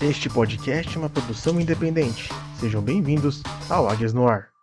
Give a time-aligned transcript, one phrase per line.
[0.00, 2.28] Este podcast é uma produção independente.
[2.60, 4.57] Sejam bem-vindos ao Águias no Ar.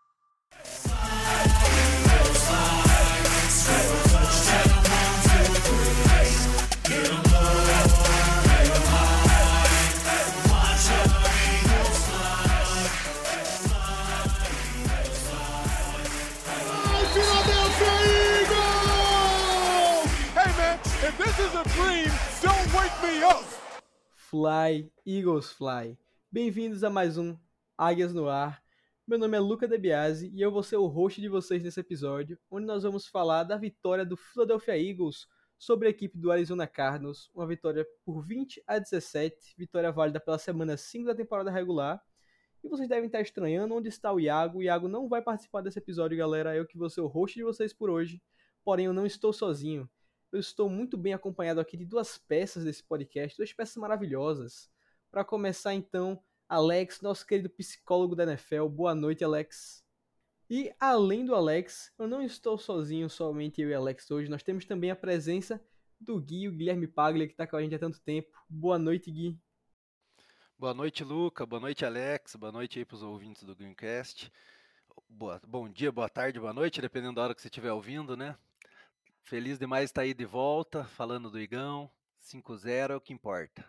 [24.35, 25.97] Fly, Eagles Fly.
[26.29, 27.37] Bem-vindos a mais um
[27.77, 28.61] Águias no Ar.
[29.07, 31.79] Meu nome é Luca De Biasi e eu vou ser o host de vocês nesse
[31.79, 35.25] episódio, onde nós vamos falar da vitória do Philadelphia Eagles
[35.57, 40.37] sobre a equipe do Arizona Cardinals, uma vitória por 20 a 17, vitória válida pela
[40.37, 42.03] semana 5 da temporada regular.
[42.61, 44.57] E vocês devem estar estranhando onde está o Iago.
[44.57, 46.53] O Iago não vai participar desse episódio, galera.
[46.53, 48.21] Eu que vou ser o host de vocês por hoje.
[48.65, 49.89] Porém, eu não estou sozinho.
[50.35, 54.69] Eu estou muito bem acompanhado aqui de duas peças desse podcast, duas peças maravilhosas.
[55.09, 58.65] Para começar, então, Alex, nosso querido psicólogo da NFL.
[58.67, 59.81] Boa noite, Alex.
[60.49, 64.29] E além do Alex, eu não estou sozinho, somente eu e Alex hoje.
[64.29, 65.65] Nós temos também a presença
[66.01, 68.37] do Gui, o Guilherme Paglia, que está com a gente há tanto tempo.
[68.49, 69.39] Boa noite, Gui.
[70.59, 71.45] Boa noite, Luca.
[71.45, 72.35] Boa noite, Alex.
[72.35, 74.29] Boa noite aí para os ouvintes do Greencast.
[75.07, 78.35] Boa, bom dia, boa tarde, boa noite, dependendo da hora que você estiver ouvindo, né?
[79.25, 81.89] Feliz demais estar aí de volta, falando do Igão.
[82.21, 83.65] 5-0 é o que importa.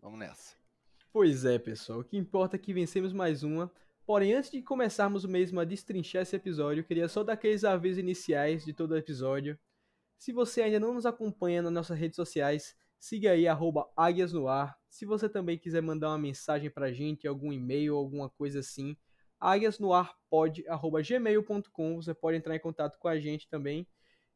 [0.00, 0.56] Vamos nessa.
[1.12, 2.00] Pois é, pessoal.
[2.00, 3.70] O que importa é que vencemos mais uma.
[4.06, 7.98] Porém, antes de começarmos mesmo a destrinchar esse episódio, eu queria só dar aqueles avisos
[7.98, 9.58] iniciais de todo o episódio.
[10.16, 14.48] Se você ainda não nos acompanha nas nossas redes sociais, siga aí, arroba Águias no
[14.48, 14.74] Ar.
[14.88, 18.96] Se você também quiser mandar uma mensagem pra gente, algum e-mail, alguma coisa assim,
[19.38, 23.86] águiasnoarpod.gmail.com, você pode entrar em contato com a gente também.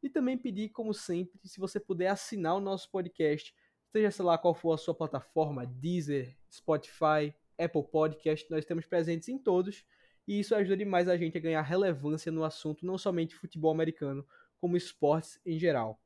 [0.03, 3.55] E também pedir, como sempre, se você puder assinar o nosso podcast,
[3.93, 9.29] seja sei lá qual for a sua plataforma, Deezer, Spotify, Apple Podcast, nós estamos presentes
[9.29, 9.85] em todos.
[10.27, 14.27] E isso ajuda demais a gente a ganhar relevância no assunto, não somente futebol americano,
[14.61, 16.01] como esportes em geral.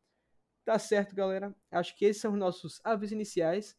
[0.65, 1.55] Tá certo, galera?
[1.71, 3.77] Acho que esses são os nossos avisos iniciais.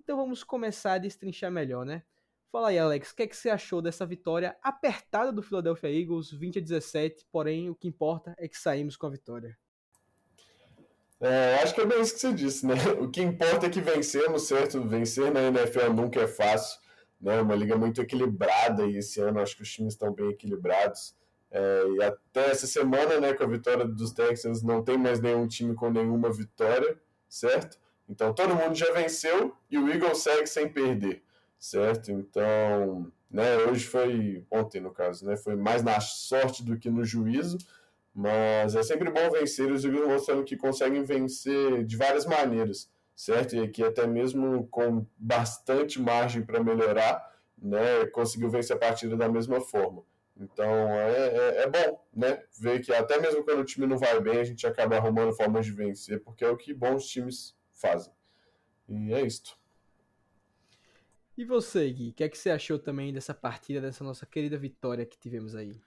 [0.00, 2.02] Então vamos começar a destrinchar melhor, né?
[2.50, 6.32] Fala aí, Alex, o que, é que você achou dessa vitória apertada do Philadelphia Eagles,
[6.32, 9.56] 20 a 17, porém o que importa é que saímos com a vitória.
[11.20, 12.74] É, acho que é bem isso que você disse, né?
[12.98, 14.82] O que importa é que vencemos, certo?
[14.82, 16.80] Vencer na NFL nunca é fácil,
[17.20, 17.40] né?
[17.40, 21.14] Uma liga muito equilibrada e esse ano acho que os times estão bem equilibrados.
[21.52, 25.46] É, e até essa semana, né, com a vitória dos Texans, não tem mais nenhum
[25.46, 27.78] time com nenhuma vitória, certo?
[28.08, 31.22] Então todo mundo já venceu e o Eagles segue sem perder,
[31.60, 32.10] certo?
[32.10, 37.04] Então, né, hoje foi, ontem no caso, né, foi mais na sorte do que no
[37.04, 37.58] juízo,
[38.14, 43.54] mas é sempre bom vencer os Eagles mostrando que conseguem vencer de várias maneiras, certo?
[43.54, 49.28] E aqui até mesmo com bastante margem para melhorar, né, conseguiu vencer a partida da
[49.28, 50.02] mesma forma.
[50.40, 52.42] Então é, é, é, bom, né?
[52.58, 55.66] Ver que até mesmo quando o time não vai bem, a gente acaba arrumando formas
[55.66, 58.10] de vencer, porque é o que bons times fazem.
[58.88, 59.59] E é isto.
[61.40, 64.58] E você, Gui, o que é que você achou também dessa partida, dessa nossa querida
[64.58, 65.80] vitória que tivemos aí?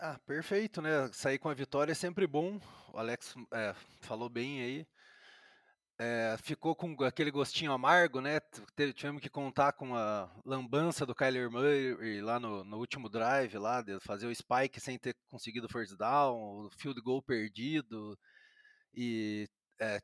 [0.00, 1.10] Ah, perfeito, né?
[1.12, 2.58] Sair com a vitória é sempre bom.
[2.90, 4.86] O Alex é, falou bem aí.
[5.98, 8.40] É, ficou com aquele gostinho amargo, né?
[8.94, 13.82] Tivemos que contar com a lambança do Kyler Murray lá no, no, último drive, lá,
[13.82, 18.18] de fazer o spike sem ter conseguido first down, o field goal perdido.
[18.94, 19.46] E
[19.80, 20.00] é,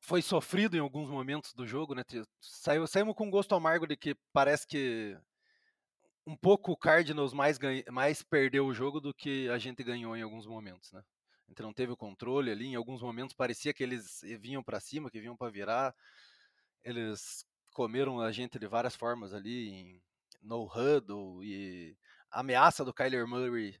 [0.00, 2.02] foi sofrido em alguns momentos do jogo, né?
[2.40, 5.16] Saiu, saímos com um gosto amargo de que parece que
[6.26, 10.16] um pouco o Cardinals mais, ganha, mais perdeu o jogo do que a gente ganhou
[10.16, 11.02] em alguns momentos, né?
[11.48, 14.80] A gente não teve o controle ali, em alguns momentos parecia que eles vinham para
[14.80, 15.94] cima, que vinham para virar.
[16.84, 20.02] Eles comeram a gente de várias formas ali, em
[20.42, 21.96] no huddle e
[22.30, 23.78] ameaça do Kyler Murray,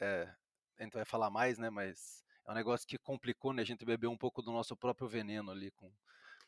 [0.00, 0.32] é,
[0.78, 3.84] a gente vai falar mais, né, mas é um negócio que complicou, né, a gente
[3.84, 5.90] bebeu um pouco do nosso próprio veneno ali com,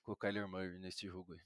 [0.02, 1.40] com o Kyler Murray nesse jogo aí.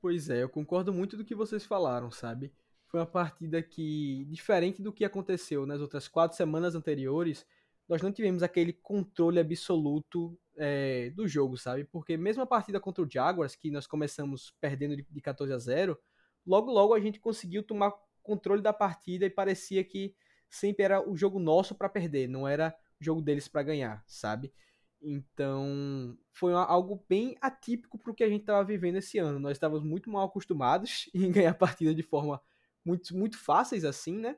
[0.00, 2.52] Pois é, eu concordo muito do que vocês falaram, sabe?
[2.88, 7.46] Foi uma partida que, diferente do que aconteceu nas outras quatro semanas anteriores,
[7.88, 11.84] nós não tivemos aquele controle absoluto é, do jogo, sabe?
[11.84, 15.58] Porque mesmo a partida contra o Jaguars, que nós começamos perdendo de, de 14 a
[15.58, 15.98] 0,
[16.46, 17.92] logo logo a gente conseguiu tomar
[18.22, 20.14] controle da partida e parecia que
[20.48, 24.52] sempre era o jogo nosso para perder, não era jogo deles para ganhar, sabe?
[25.00, 29.40] Então, foi algo bem atípico para o que a gente estava vivendo esse ano.
[29.40, 32.40] Nós estávamos muito mal acostumados em ganhar partida de forma
[32.84, 34.36] muito, muito fáceis assim, né?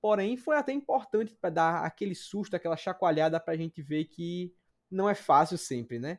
[0.00, 4.54] Porém, foi até importante para dar aquele susto, aquela chacoalhada para a gente ver que
[4.90, 6.18] não é fácil sempre, né?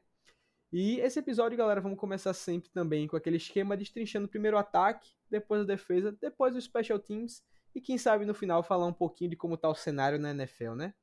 [0.72, 5.12] E esse episódio, galera, vamos começar sempre também com aquele esquema destrinchando primeiro o ataque,
[5.30, 7.44] depois a defesa, depois os special teams
[7.74, 10.74] e quem sabe no final falar um pouquinho de como tá o cenário na NFL,
[10.74, 10.94] né?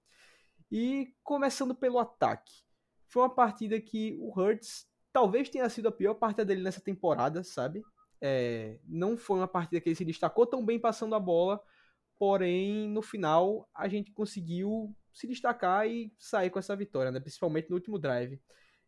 [0.74, 2.64] E começando pelo ataque.
[3.06, 7.44] Foi uma partida que o Hurts talvez tenha sido a pior partida dele nessa temporada,
[7.44, 7.82] sabe?
[8.22, 11.62] É, não foi uma partida que ele se destacou tão bem passando a bola,
[12.18, 17.20] porém no final a gente conseguiu se destacar e sair com essa vitória, né?
[17.20, 18.40] principalmente no último drive.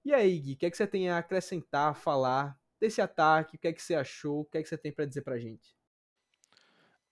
[0.03, 3.57] E aí, Gui, o que, é que você tem a acrescentar, falar desse ataque?
[3.57, 4.41] O que é que você achou?
[4.41, 5.77] O que é que você tem para dizer pra gente?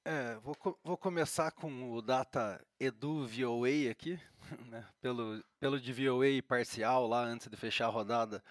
[0.04, 4.18] É, vou, vou começar com o data edu VOA aqui,
[4.66, 4.84] né?
[5.00, 8.42] pelo, pelo de VOA parcial lá antes de fechar a rodada.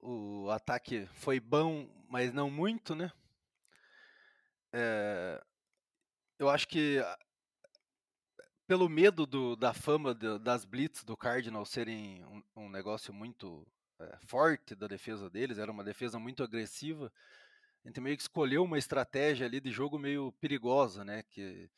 [0.00, 3.10] O ataque foi bom, mas não muito, né?
[4.72, 5.42] É,
[6.38, 7.02] eu acho que
[8.64, 13.66] pelo medo do, da fama de, das blitz do Cardinal serem um, um negócio muito
[13.98, 17.12] é, forte da defesa deles, era uma defesa muito agressiva,
[17.84, 21.22] a gente meio que escolheu uma estratégia ali de jogo meio perigosa, né?
[21.24, 21.68] Que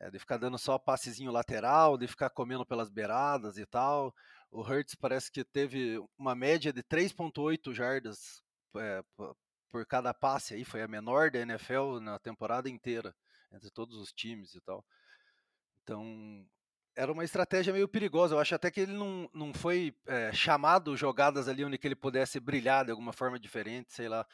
[0.00, 4.14] é, de ficar dando só passezinho lateral, de ficar comendo pelas beiradas e tal.
[4.50, 8.42] O Hertz parece que teve uma média de 3.8 jardas
[8.76, 9.02] é,
[9.68, 13.14] por cada passe aí, foi a menor da NFL na temporada inteira,
[13.52, 14.84] entre todos os times e tal.
[15.82, 16.46] Então,
[16.94, 18.34] era uma estratégia meio perigosa.
[18.34, 22.40] Eu acho até que ele não, não foi é, chamado jogadas ali onde ele pudesse
[22.40, 24.26] brilhar de alguma forma diferente, sei lá.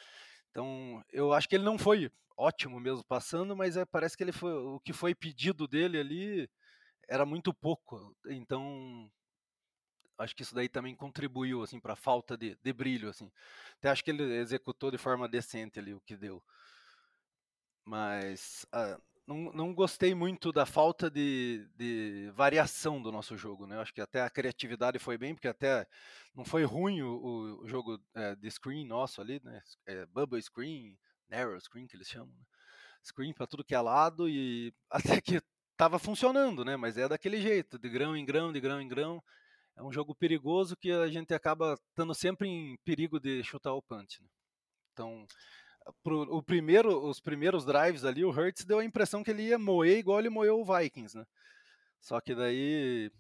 [0.54, 4.30] Então, eu acho que ele não foi ótimo mesmo passando, mas é, parece que ele
[4.30, 6.48] foi o que foi pedido dele ali
[7.08, 8.16] era muito pouco.
[8.28, 9.10] Então,
[10.16, 13.32] acho que isso daí também contribuiu assim para a falta de, de brilho assim.
[13.78, 16.40] Até acho que ele executou de forma decente ali o que deu.
[17.84, 23.78] Mas ah, não, não gostei muito da falta de, de variação do nosso jogo, né?
[23.78, 25.86] Acho que até a criatividade foi bem, porque até
[26.34, 29.62] não foi ruim o, o jogo é, de screen nosso ali, né?
[29.86, 30.98] É, bubble screen,
[31.28, 32.44] narrow screen que eles chamam, né?
[33.02, 35.42] Screen para tudo que é lado e até que
[35.72, 36.76] estava funcionando, né?
[36.76, 39.22] Mas é daquele jeito, de grão em grão, de grão em grão.
[39.76, 43.82] É um jogo perigoso que a gente acaba estando sempre em perigo de chutar o
[43.82, 44.22] punch.
[44.22, 44.28] Né?
[44.92, 45.26] Então,
[46.02, 49.58] pro, o primeiro, os primeiros drives ali, o Hurts deu a impressão que ele ia
[49.58, 51.26] moer igual ele moeu o Vikings, né?
[52.00, 53.10] Só que daí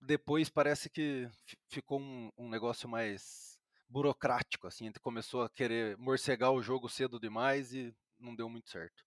[0.00, 1.28] depois parece que
[1.68, 7.20] ficou um, um negócio mais burocrático, assim, gente começou a querer morcegar o jogo cedo
[7.20, 9.04] demais e não deu muito certo.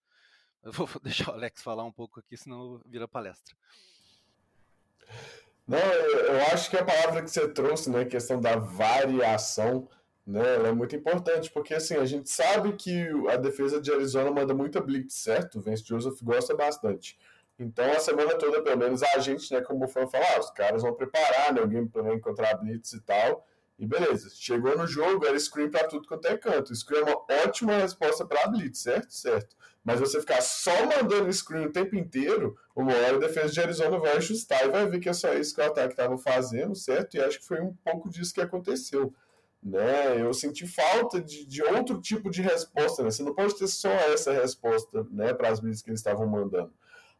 [0.62, 3.54] Eu vou deixar o Alex falar um pouco aqui, senão vira palestra.
[5.66, 9.88] Não, eu acho que a palavra que você trouxe, né, questão da variação,
[10.26, 10.54] né?
[10.56, 14.54] Ela é muito importante, porque assim, a gente sabe que a defesa de Arizona manda
[14.54, 15.58] muita blitz, certo?
[15.58, 17.18] O Vance Joseph gosta bastante.
[17.58, 20.82] Então, a semana toda, pelo menos, a gente, né, como foi falar, ah, os caras
[20.82, 23.46] vão preparar, né, alguém para encontrar blitz e tal.
[23.78, 26.74] E beleza, chegou no jogo, era screen para tudo quanto é canto.
[26.74, 29.12] Screen é uma ótima resposta para blitz, certo?
[29.12, 29.56] Certo.
[29.82, 33.98] Mas você ficar só mandando screen o tempo inteiro, uma hora a defesa de Arizona
[33.98, 37.16] vai ajustar e vai ver que é só isso que o ataque estava fazendo, certo?
[37.16, 39.14] E acho que foi um pouco disso que aconteceu
[39.62, 40.20] né?
[40.20, 43.10] Eu senti falta de, de outro tipo de resposta, né?
[43.10, 46.72] Você não pode ter só essa resposta, né, para as mídias que eles estavam mandando.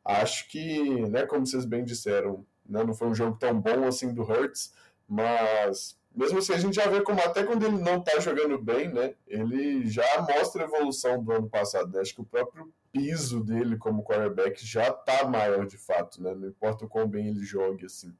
[0.04, 4.14] Acho que, né, como vocês bem disseram, né, não foi um jogo tão bom assim
[4.14, 4.72] do Hurts,
[5.06, 8.88] mas mesmo assim a gente já vê como até quando ele não está jogando bem,
[8.92, 11.92] né, ele já mostra a evolução do ano passado.
[11.92, 12.00] Né?
[12.00, 16.35] Acho que o próprio piso dele como quarterback já está maior de fato, né?
[16.35, 18.12] Não importa o quão bem ele jogue assim.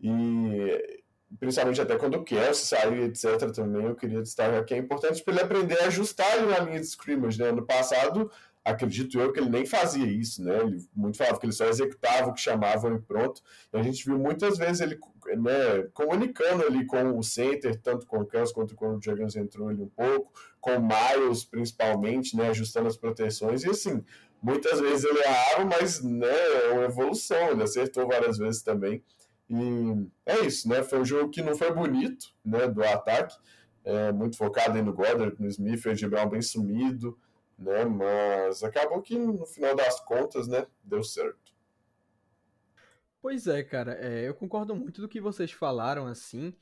[0.00, 1.02] E
[1.38, 3.50] principalmente até quando o Kelsey saiu, etc.
[3.52, 6.80] também, eu queria destacar que é importante para ele aprender a ajustar ali na linha
[6.80, 7.52] de scrimmage, né?
[7.52, 8.30] No passado,
[8.64, 10.58] acredito eu que ele nem fazia isso, né?
[10.60, 13.42] Ele muito falava que ele só executava o que chamavam e pronto.
[13.72, 14.98] E a gente viu muitas vezes ele
[15.36, 19.68] né, comunicando ali com o center, tanto com o Kelsey quanto quando o Jaguars entrou
[19.68, 22.48] ali um pouco, com o Miles principalmente, né?
[22.48, 23.64] Ajustando as proteções.
[23.64, 24.02] E assim,
[24.42, 26.26] muitas vezes ele errava, mas né,
[26.66, 29.02] é uma evolução, ele acertou várias vezes também.
[29.54, 30.82] E é isso, né?
[30.82, 32.66] Foi um jogo que não foi bonito, né?
[32.66, 33.36] Do ataque,
[33.84, 37.18] é, muito focado aí no Goddard, no Smith, o Ed Brown bem sumido,
[37.58, 37.84] né?
[37.84, 40.66] Mas acabou que no final das contas, né?
[40.82, 41.54] Deu certo.
[43.22, 46.54] Pois é, cara, é, eu concordo muito do que vocês falaram, assim,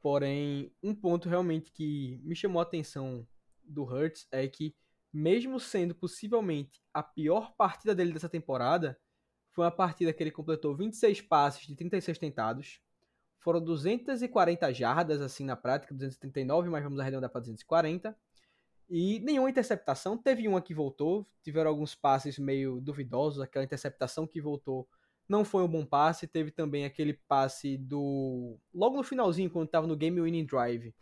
[0.00, 3.26] porém, um ponto realmente que me chamou a atenção
[3.62, 4.74] do Hurts é que,
[5.12, 8.98] mesmo sendo possivelmente a pior partida dele dessa temporada,
[9.58, 12.80] foi uma partida que ele completou 26 passes de 36 tentados.
[13.40, 18.16] Foram 240 jardas, assim, na prática, 239, mas vamos arredondar para 240.
[18.88, 20.16] E nenhuma interceptação.
[20.16, 23.40] Teve uma que voltou, tiveram alguns passes meio duvidosos.
[23.40, 24.88] Aquela interceptação que voltou
[25.28, 26.28] não foi um bom passe.
[26.28, 28.60] Teve também aquele passe do.
[28.72, 30.94] Logo no finalzinho, quando estava no game winning drive,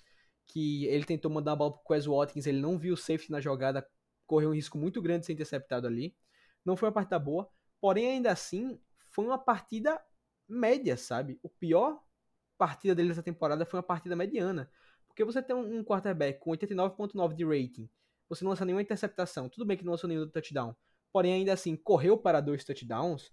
[0.47, 3.39] que ele tentou mandar a bola pro Quez Watkins, ele não viu o safety na
[3.39, 3.87] jogada,
[4.27, 6.17] correu um risco muito grande de ser interceptado ali.
[6.65, 7.47] Não foi uma partida boa,
[7.81, 8.81] porém ainda assim
[9.11, 10.01] foi uma partida
[10.49, 11.39] média, sabe?
[11.43, 12.03] O pior
[12.59, 14.71] partida dele nessa temporada foi uma partida mediana.
[15.07, 17.89] Porque você tem um quarterback com 89.9 de rating,
[18.29, 20.77] você não lança nenhuma interceptação, tudo bem que não lançou nenhum touchdown,
[21.13, 23.33] porém ainda assim correu para dois touchdowns,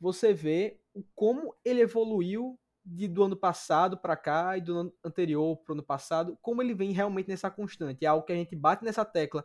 [0.00, 0.80] você vê
[1.14, 5.74] como ele evoluiu de, do ano passado para cá e do ano anterior para o
[5.74, 8.04] ano passado, como ele vem realmente nessa constante.
[8.04, 9.44] É algo que a gente bate nessa tecla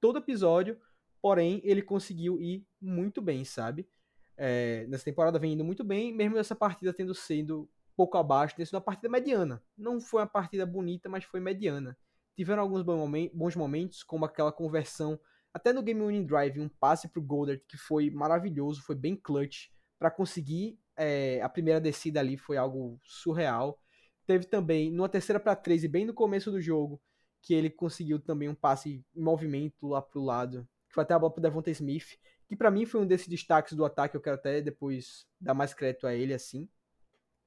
[0.00, 0.78] todo episódio,
[1.24, 3.88] porém ele conseguiu ir muito bem, sabe?
[4.36, 7.66] É, nessa temporada vem indo muito bem, mesmo essa partida tendo sido
[7.96, 9.62] pouco abaixo, tendo sido uma partida mediana.
[9.74, 11.96] Não foi uma partida bonita, mas foi mediana.
[12.36, 15.18] Tiveram alguns bons momentos, como aquela conversão,
[15.50, 19.16] até no Game Winning Drive, um passe para o Goldert que foi maravilhoso, foi bem
[19.16, 23.80] clutch, para conseguir é, a primeira descida ali foi algo surreal.
[24.26, 27.00] Teve também, numa terceira para 13, bem no começo do jogo,
[27.40, 31.18] que ele conseguiu também um passe em movimento lá pro lado, que foi até a
[31.18, 34.36] bola pro Devonta Smith, que para mim foi um desses destaques do ataque, eu quero
[34.36, 36.68] até depois dar mais crédito a ele, assim.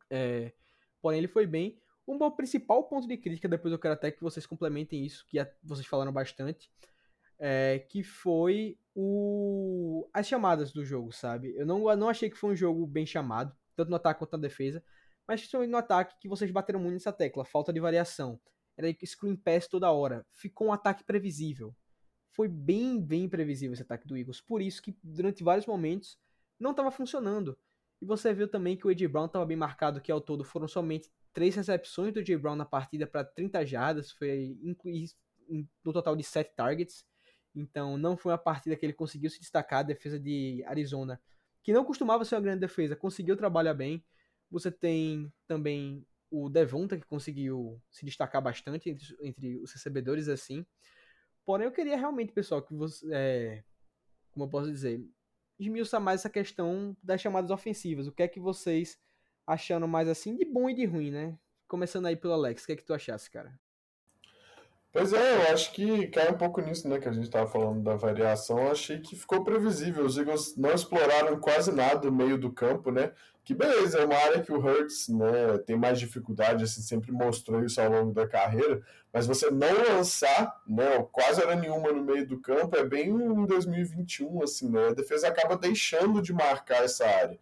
[0.09, 0.51] É,
[1.01, 1.81] porém, ele foi bem.
[2.05, 5.37] Um bom principal ponto de crítica, depois eu quero até que vocês complementem isso, que
[5.63, 6.69] vocês falaram bastante,
[7.39, 11.55] é, que foi o as chamadas do jogo, sabe?
[11.55, 14.39] Eu não, não achei que foi um jogo bem chamado, tanto no ataque quanto na
[14.39, 14.83] defesa,
[15.25, 18.39] mas principalmente no ataque que vocês bateram muito nessa tecla, falta de variação.
[18.77, 20.25] Era screen pass toda hora.
[20.31, 21.75] Ficou um ataque previsível.
[22.37, 24.39] Foi bem, bem previsível esse ataque do Eagles.
[24.39, 26.19] Por isso que durante vários momentos
[26.59, 27.57] não estava funcionando.
[27.99, 29.07] E você viu também que o A.J.
[29.07, 32.37] Brown estava bem marcado, que ao todo foram somente três recepções do A.J.
[32.37, 34.55] Brown na partida para 30 jardas, foi
[35.83, 37.03] no total de 7 targets.
[37.55, 39.79] Então não foi uma partida que ele conseguiu se destacar.
[39.79, 41.19] A defesa de Arizona,
[41.63, 44.05] que não costumava ser uma grande defesa, conseguiu trabalhar bem.
[44.51, 50.63] Você tem também o Devonta, que conseguiu se destacar bastante entre, entre os recebedores assim.
[51.47, 53.07] Porém, eu queria realmente, pessoal, que você.
[53.09, 53.63] É,
[54.33, 55.01] como eu posso dizer?
[55.57, 58.05] Esmiuçar mais essa questão das chamadas ofensivas.
[58.05, 58.99] O que é que vocês
[59.47, 61.39] achando mais assim de bom e de ruim, né?
[61.65, 63.57] Começando aí pelo Alex, o que é que tu achasse, cara?
[64.91, 67.83] Pois é, eu acho que cai um pouco nisso, né, que a gente estava falando
[67.83, 68.57] da variação.
[68.59, 70.05] Eu achei que ficou previsível.
[70.05, 73.11] Os Eagles não exploraram quase nada o meio do campo, né?
[73.43, 77.63] Que beleza, é uma área que o Hurts né, tem mais dificuldade, assim, sempre mostrou
[77.63, 78.81] isso ao longo da carreira,
[79.13, 83.45] mas você não lançar, né, quase era nenhuma no meio do campo, é bem em
[83.45, 84.89] 2021, assim, né?
[84.89, 87.39] A defesa acaba deixando de marcar essa área.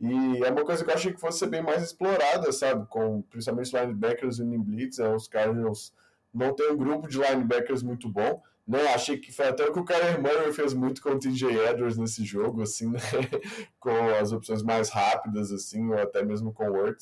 [0.00, 2.86] E é uma coisa que eu achei que fosse bem mais explorada, sabe?
[2.86, 5.92] Com principalmente linebackers e blitz, né, os Cardinals
[6.32, 8.42] não tem um grupo de linebackers muito bom.
[8.66, 8.82] Né?
[8.92, 11.96] Achei que foi até o que o Kyler Murray fez muito com o TJ Edwards
[11.96, 12.98] nesse jogo, assim, né?
[13.80, 16.94] com as opções mais rápidas, assim, ou até mesmo com o.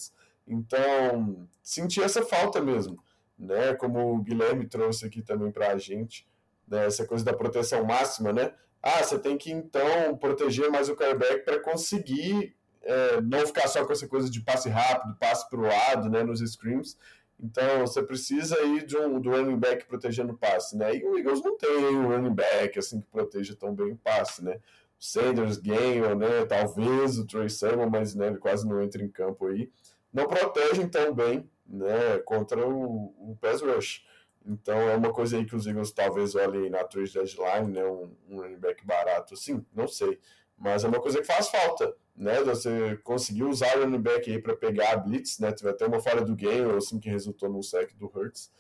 [0.47, 3.02] Então, senti essa falta mesmo,
[3.37, 3.75] né?
[3.75, 6.25] Como o Guilherme trouxe aqui também para a gente,
[6.68, 6.87] né?
[6.87, 8.54] essa coisa da proteção máxima, né?
[8.80, 13.85] Ah, você tem que então proteger mais o quarterback para conseguir é, não ficar só
[13.85, 16.23] com essa coisa de passe rápido, passe para o lado, né?
[16.23, 16.97] Nos screens
[17.38, 20.97] então você precisa aí de um do running back protegendo o passe, né?
[20.97, 24.43] E o Eagles não tem um running back assim que proteja tão bem o passe,
[24.43, 24.57] né?
[24.99, 26.47] O Sanders, Gainwell, né?
[26.47, 29.71] Talvez o Trey Sermon, mas né, ele quase não entra em campo aí.
[30.12, 32.19] Não protegem tão bem, né?
[32.25, 34.02] Contra o, o pass rush.
[34.47, 37.85] Então é uma coisa aí que os Eagles talvez olhem na trade deadline, né?
[37.85, 40.19] Um, um running back barato, assim, não sei.
[40.57, 42.42] Mas é uma coisa que faz falta né?
[42.42, 45.52] Você conseguiu usar o running back aí para pegar a blitz, né?
[45.52, 48.50] Teve até uma falha do game, assim, que resultou no sec do Hurts,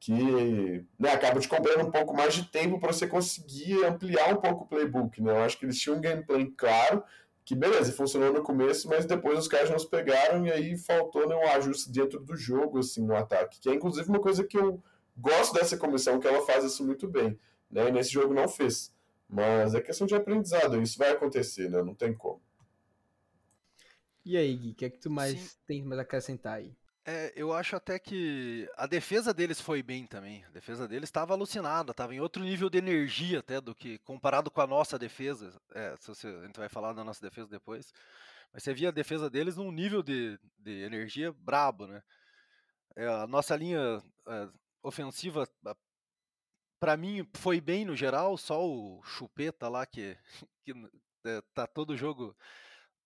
[0.00, 4.40] que né, acaba te cobrando um pouco mais de tempo para você conseguir ampliar um
[4.40, 5.32] pouco o playbook, né?
[5.32, 7.02] Eu acho que eles tinham um gameplay claro,
[7.44, 11.34] que beleza, funcionou no começo, mas depois os caras nos pegaram e aí faltou né,
[11.34, 14.82] um ajuste dentro do jogo, assim, no ataque, que é inclusive uma coisa que eu
[15.16, 17.38] gosto dessa comissão, que ela faz isso muito bem,
[17.70, 17.88] né?
[17.88, 18.92] E nesse jogo não fez.
[19.28, 21.82] Mas é questão de aprendizado, isso vai acontecer, né?
[21.82, 22.42] Não tem como.
[24.24, 25.58] E aí, Gui, o que é que tu mais Sim.
[25.66, 26.74] tem mais acrescentar aí?
[27.06, 30.42] É, eu acho até que a defesa deles foi bem também.
[30.44, 34.50] A defesa deles estava alucinada, estava em outro nível de energia até do que comparado
[34.50, 35.52] com a nossa defesa.
[35.74, 37.92] É, se você, a gente vai falar da nossa defesa depois.
[38.50, 42.02] Mas você via a defesa deles num nível de, de energia brabo, né?
[42.96, 44.48] É, a nossa linha é,
[44.82, 45.46] ofensiva,
[46.80, 48.38] para mim, foi bem no geral.
[48.38, 50.16] Só o Chupeta lá que,
[50.64, 50.72] que
[51.26, 52.34] é, tá todo jogo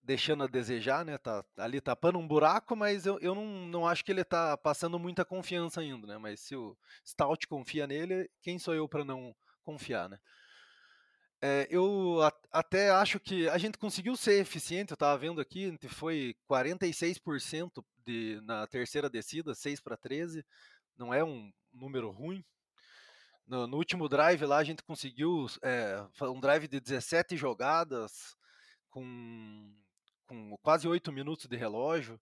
[0.09, 1.19] deixando a desejar, né?
[1.19, 4.99] Tá ali tapando um buraco, mas eu, eu não, não acho que ele tá passando
[4.99, 6.17] muita confiança ainda, né?
[6.17, 6.75] Mas se o
[7.07, 10.19] Stout confia nele, quem sou eu para não confiar, né?
[11.43, 15.67] É, eu a, até acho que a gente conseguiu ser eficiente, eu estava vendo aqui,
[15.67, 20.43] a gente foi 46% de, na terceira descida, 6 para 13,
[20.97, 22.43] não é um, número ruim.
[23.47, 28.35] No, no, último drive lá a gente conseguiu é, um drive de 17 jogadas
[28.89, 29.71] com,
[30.29, 32.21] com quase 8 minutos de relógio.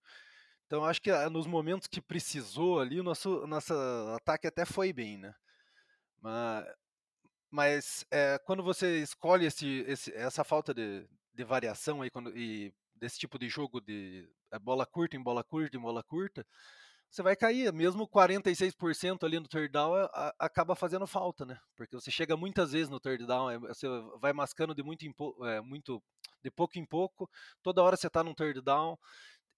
[0.67, 3.75] Então acho que ah, nos momentos que precisou ali, o nosso, nosso
[4.17, 5.35] ataque até foi bem, né?
[6.23, 6.67] Mas,
[7.51, 12.73] mas é, quando você escolhe esse, esse, essa falta de, de variação aí quando, e
[12.95, 16.47] desse tipo de jogo de é, bola curta em bola curta em bola curta,
[17.11, 17.73] você vai cair.
[17.73, 21.59] Mesmo 46% ali no third down a, acaba fazendo falta, né?
[21.77, 23.87] Porque você chega muitas vezes no third down, é, você
[24.21, 25.15] vai mascando de muito, em,
[25.49, 26.03] é, muito
[26.43, 27.29] de pouco em pouco.
[27.63, 28.99] Toda hora você está num third down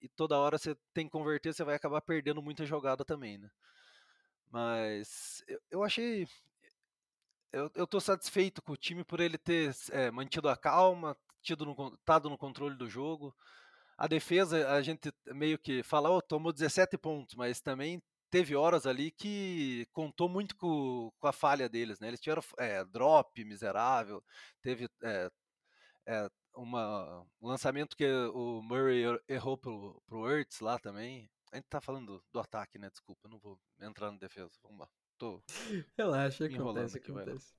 [0.01, 3.49] e toda hora você tem que converter, você vai acabar perdendo muita jogada também, né?
[4.51, 6.27] Mas eu, eu achei.
[7.51, 11.65] Eu, eu tô satisfeito com o time por ele ter é, mantido a calma, tido
[11.65, 13.35] no, tado no controle do jogo.
[13.99, 18.87] A defesa, a gente meio que fala, oh, tomou 17 pontos, mas também teve horas
[18.87, 22.07] ali que contou muito com, com a falha deles, né?
[22.07, 24.23] Eles tiveram é, drop miserável,
[24.61, 25.29] teve é,
[26.05, 31.29] é, uma, um lançamento que o Murray errou pro, pro Ertz lá também.
[31.51, 32.89] A gente tá falando do, ataque, né?
[32.89, 34.51] Desculpa, não vou entrar na defesa.
[34.63, 34.89] Vamos lá.
[35.17, 35.43] Tô
[35.97, 37.53] Relaxa, acontece, aqui, acontece.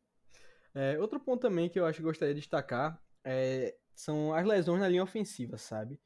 [0.75, 4.80] É, outro ponto também que eu acho que gostaria de destacar é, são as lesões
[4.80, 6.00] na linha ofensiva, sabe?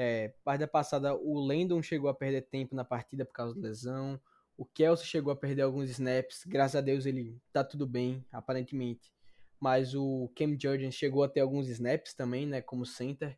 [0.00, 4.20] É, partida passada, o Landon chegou a perder tempo na partida por causa da lesão.
[4.56, 6.44] O Kelsey chegou a perder alguns snaps.
[6.46, 9.12] Graças a Deus ele tá tudo bem, aparentemente.
[9.58, 13.36] Mas o Cam Jurgens chegou a ter alguns snaps também, né, como center.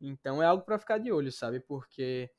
[0.00, 1.60] Então é algo para ficar de olho, sabe?
[1.60, 2.30] Porque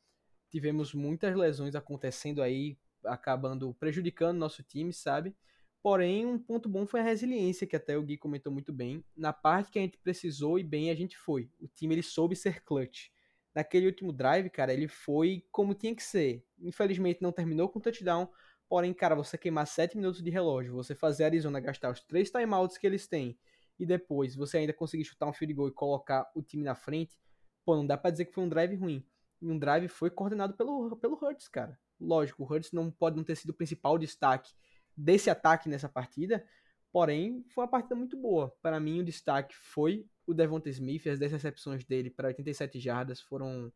[0.49, 5.35] tivemos muitas lesões acontecendo aí, acabando prejudicando nosso time, sabe?
[5.83, 9.05] Porém, um ponto bom foi a resiliência, que até o Gui comentou muito bem.
[9.15, 11.51] Na parte que a gente precisou e bem, a gente foi.
[11.59, 13.09] O time ele soube ser clutch
[13.53, 16.45] naquele último drive, cara, ele foi como tinha que ser.
[16.59, 18.29] Infelizmente não terminou com touchdown,
[18.67, 22.29] porém, cara, você queimar 7 minutos de relógio, você fazer a Arizona gastar os três
[22.29, 23.37] timeouts que eles têm
[23.79, 27.17] e depois você ainda conseguir chutar um field goal e colocar o time na frente,
[27.65, 29.05] pô, não dá para dizer que foi um drive ruim.
[29.41, 31.79] E um drive foi coordenado pelo, pelo Hurts, cara.
[31.99, 34.51] Lógico, o Hurts não pode não ter sido o principal destaque
[34.95, 36.45] desse ataque nessa partida,
[36.91, 38.53] porém, foi uma partida muito boa.
[38.61, 43.19] Para mim, o destaque foi o Devonta Smith, as 10 recepções dele para 87 jardas
[43.19, 43.73] foram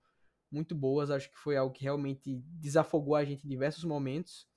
[0.52, 1.10] muito boas.
[1.10, 4.48] Acho que foi algo que realmente desafogou a gente em diversos momentos.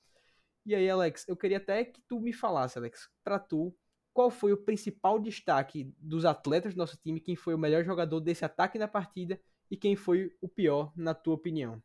[0.66, 3.74] E aí, Alex, eu queria até que tu me falasse, Alex, para tu,
[4.12, 8.20] qual foi o principal destaque dos atletas do nosso time, quem foi o melhor jogador
[8.20, 11.82] desse ataque na partida e quem foi o pior, na tua opinião?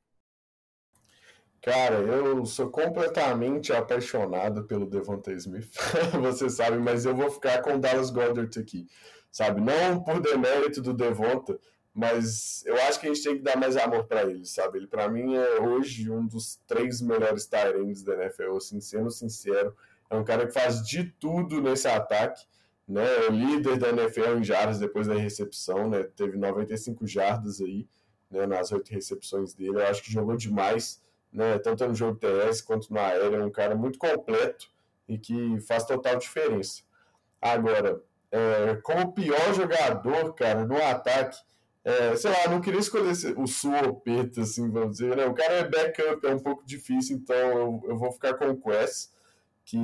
[1.61, 5.71] Cara, eu sou completamente apaixonado pelo Devonta Smith,
[6.19, 8.87] você sabe, mas eu vou ficar com o Dallas Goddard aqui
[9.31, 9.61] sabe?
[9.61, 11.57] Não por demérito do Devonta,
[11.93, 14.77] mas eu acho que a gente tem que dar mais amor para ele, sabe?
[14.77, 19.75] Ele, para mim, é hoje um dos três melhores Tyrants da NFL, assim, sendo sincero.
[20.09, 22.45] É um cara que faz de tudo nesse ataque,
[22.87, 23.03] né?
[23.25, 26.03] É o líder da NFL em jardas depois da recepção, né?
[26.03, 27.87] Teve 95 jardas aí,
[28.29, 28.45] né?
[28.45, 29.75] Nas oito recepções dele.
[29.75, 31.59] Eu acho que jogou demais, né?
[31.59, 33.37] Tanto no jogo TS quanto na aérea.
[33.37, 34.69] É um cara muito completo
[35.09, 36.83] e que faz total diferença.
[37.41, 41.37] Agora, é, como pior jogador, cara, no ataque.
[41.83, 45.25] É, sei lá, não queria escolher o Suopeta, assim, vamos dizer, né?
[45.25, 48.61] O cara é backup, é um pouco difícil, então eu, eu vou ficar com o
[48.61, 49.09] Quest,
[49.65, 49.77] que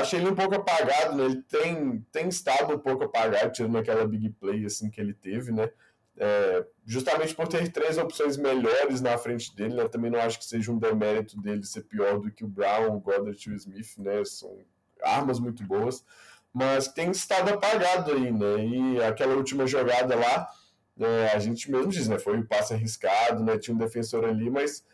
[0.00, 1.24] acho ele um pouco apagado, né?
[1.24, 5.50] Ele tem, tem estado um pouco apagado, tirando aquela big play, assim, que ele teve,
[5.50, 5.70] né?
[6.16, 9.88] É, justamente por ter três opções melhores na frente dele, né?
[9.88, 13.00] Também não acho que seja um demérito dele ser pior do que o Brown, o
[13.00, 14.24] Goddard e o Smith, né?
[14.24, 14.56] São
[15.02, 16.04] armas muito boas
[16.52, 18.64] mas tem estado apagado aí, né?
[18.64, 20.48] E aquela última jogada lá,
[20.96, 22.18] né, a gente mesmo diz, né?
[22.18, 23.58] Foi um passe arriscado, né?
[23.58, 24.84] Tinha um defensor ali, mas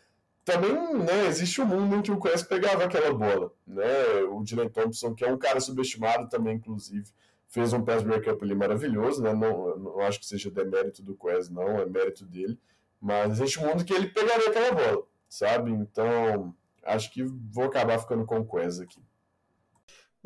[0.45, 4.23] também né, existe um mundo em que o Quest pegava aquela bola, né?
[4.29, 7.11] O Dylan Thompson, que é um cara subestimado também, inclusive,
[7.49, 9.33] fez um pass breakup ali maravilhoso, né?
[9.33, 12.57] Não, não acho que seja demérito do Quest, não, é mérito dele.
[13.01, 15.71] Mas existe um mundo que ele pegaria aquela bola, sabe?
[15.71, 19.01] Então, acho que vou acabar ficando com o Quest aqui.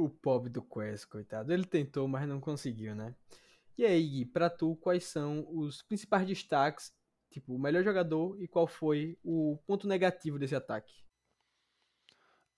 [0.03, 1.53] O pobre do Quest, coitado.
[1.53, 3.15] Ele tentou, mas não conseguiu, né?
[3.77, 6.91] E aí, Gui, pra tu, quais são os principais destaques,
[7.29, 10.93] tipo, o melhor jogador e qual foi o ponto negativo desse ataque?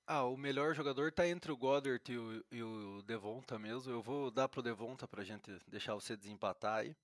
[0.07, 3.91] Ah, o melhor jogador tá entre o Goddard e o, e o Devonta mesmo.
[3.91, 6.95] Eu vou dar pro Devonta pra gente deixar você desempatar aí.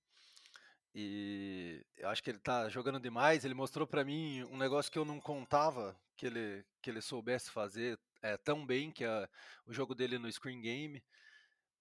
[0.94, 3.46] E eu acho que ele tá jogando demais.
[3.46, 7.50] Ele mostrou para mim um negócio que eu não contava que ele, que ele soubesse
[7.50, 9.30] fazer é, tão bem, que é
[9.66, 11.04] o jogo dele no Screen Game.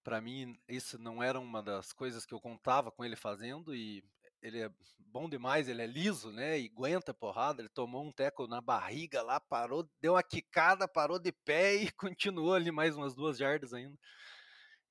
[0.03, 4.03] Para mim, isso não era uma das coisas que eu contava com ele fazendo, e
[4.43, 6.59] ele é bom demais, ele é liso, né?
[6.59, 7.61] E aguenta porrada.
[7.61, 11.91] Ele tomou um teco na barriga lá, parou, deu uma quicada, parou de pé e
[11.93, 13.99] continuou ali mais umas duas jardas ainda.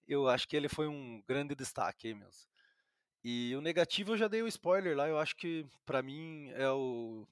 [0.08, 2.48] Eu acho que ele foi um grande destaque aí mesmo.
[3.24, 6.70] E o negativo eu já dei o spoiler lá, eu acho que para mim é
[6.70, 7.28] o.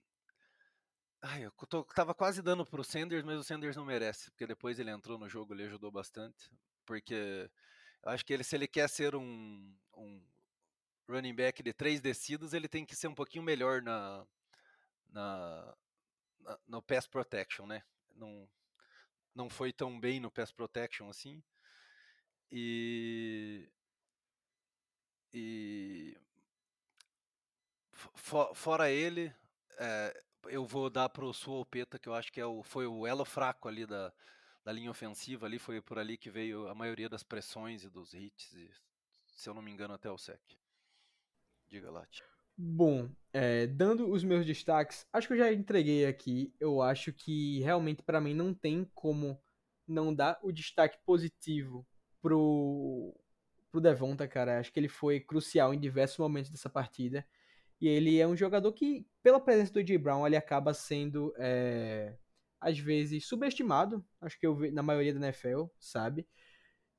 [1.28, 4.78] Ai, eu tô, tava quase dando pro Sanders, mas o Sanders não merece, porque depois
[4.80, 6.52] ele entrou no jogo, ele ajudou bastante.
[6.86, 7.50] Porque
[8.04, 10.22] eu acho que ele, se ele quer ser um, um
[11.10, 14.24] running back de três descidas, ele tem que ser um pouquinho melhor na,
[15.10, 15.76] na,
[16.42, 17.84] na, no pass protection, né?
[18.14, 18.48] Não,
[19.34, 21.42] não foi tão bem no pass protection assim.
[22.52, 23.68] E
[25.34, 26.16] e
[28.54, 29.34] fora ele,
[29.80, 33.06] é, eu vou dar para o Suopeta, que eu acho que é o, foi o
[33.06, 34.14] elo fraco ali da,
[34.64, 38.14] da linha ofensiva ali, foi por ali que veio a maioria das pressões e dos
[38.14, 38.70] hits, e,
[39.36, 40.42] se eu não me engano até o sec.
[41.68, 42.06] Diga lá.
[42.08, 42.26] Tia.
[42.58, 46.54] Bom, é, dando os meus destaques, acho que eu já entreguei aqui.
[46.60, 49.38] Eu acho que realmente para mim não tem como
[49.86, 51.86] não dar o destaque positivo
[52.22, 53.14] pro
[53.70, 54.60] pro Devonta, cara.
[54.60, 57.28] Acho que ele foi crucial em diversos momentos dessa partida.
[57.80, 62.16] E ele é um jogador que, pela presença do AJ Brown, ele acaba sendo, é,
[62.60, 64.04] às vezes, subestimado.
[64.22, 66.28] Acho que eu vi na maioria da NFL, sabe?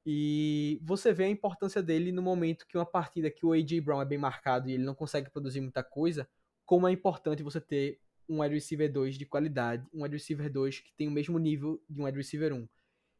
[0.04, 4.00] E você vê a importância dele no momento que uma partida que o AJ Brown
[4.00, 6.28] é bem marcado e ele não consegue produzir muita coisa,
[6.64, 10.80] como é importante você ter um wide receiver 2 de qualidade, um wide receiver 2
[10.80, 12.68] que tem o mesmo nível de um wide receiver 1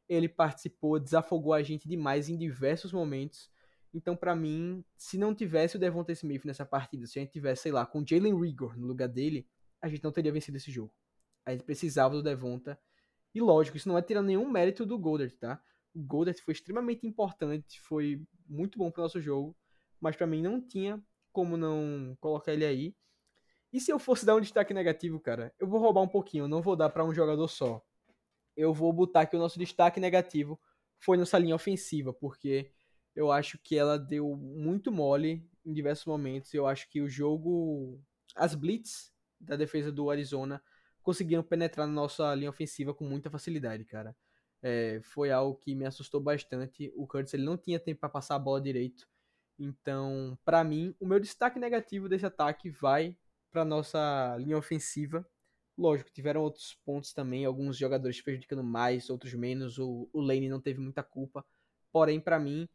[0.09, 3.51] ele participou, desafogou a gente demais em diversos momentos.
[3.93, 7.63] Então, para mim, se não tivesse o Devonta Smith nessa partida, se a gente tivesse,
[7.63, 9.47] sei lá, com Jalen Rigor no lugar dele,
[9.81, 10.93] a gente não teria vencido esse jogo.
[11.45, 12.79] A gente precisava do Devonta.
[13.35, 15.63] E lógico, isso não é tirando nenhum mérito do Goddard, tá?
[15.95, 19.57] O Goddard foi extremamente importante, foi muito bom pro nosso jogo,
[20.01, 22.95] mas para mim não tinha como não colocar ele aí.
[23.73, 26.49] E se eu fosse dar um destaque negativo, cara, eu vou roubar um pouquinho, eu
[26.49, 27.83] não vou dar para um jogador só
[28.57, 30.59] eu vou botar que o nosso destaque negativo
[30.99, 32.73] foi nossa linha ofensiva, porque
[33.17, 36.55] eu acho que ela deu muito mole em diversos momentos.
[36.55, 38.01] Eu acho que o jogo,
[38.37, 40.63] as blitz da defesa do Arizona
[41.03, 44.15] conseguiram penetrar na nossa linha ofensiva com muita facilidade, cara.
[44.63, 46.93] É, foi algo que me assustou bastante.
[46.97, 49.09] O Curtis ele não tinha tempo para passar a bola direito.
[49.59, 53.17] Então, para mim, o meu destaque negativo desse ataque vai
[53.51, 55.27] para nossa linha ofensiva
[55.79, 59.79] Lógico, tiveram outros pontos também, alguns jogadores prejudicando mais, outros menos.
[59.79, 61.45] O, o Lane não teve muita culpa.
[61.93, 62.67] Porém, para mim,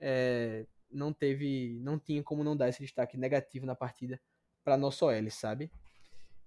[0.00, 4.20] é, não teve, não tinha como não dar esse destaque negativo na partida
[4.64, 5.70] para nosso OL, sabe?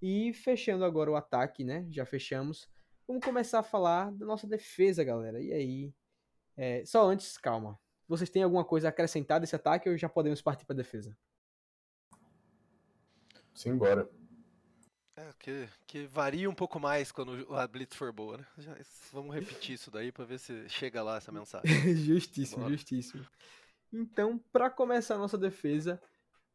[0.01, 1.85] E fechando agora o ataque, né?
[1.89, 2.67] Já fechamos.
[3.07, 5.41] Vamos começar a falar da nossa defesa, galera.
[5.41, 5.93] E aí?
[6.57, 7.79] É, só antes, calma.
[8.07, 11.15] Vocês têm alguma coisa a acrescentar desse ataque ou já podemos partir para defesa?
[13.53, 14.09] Simbora.
[15.15, 18.45] É, que, que varia um pouco mais quando a Blitz for boa, né?
[18.57, 18.75] Já,
[19.11, 21.67] vamos repetir isso daí para ver se chega lá essa mensagem.
[21.95, 22.71] justíssimo, Bora.
[22.71, 23.25] justíssimo.
[23.91, 26.01] Então, para começar a nossa defesa,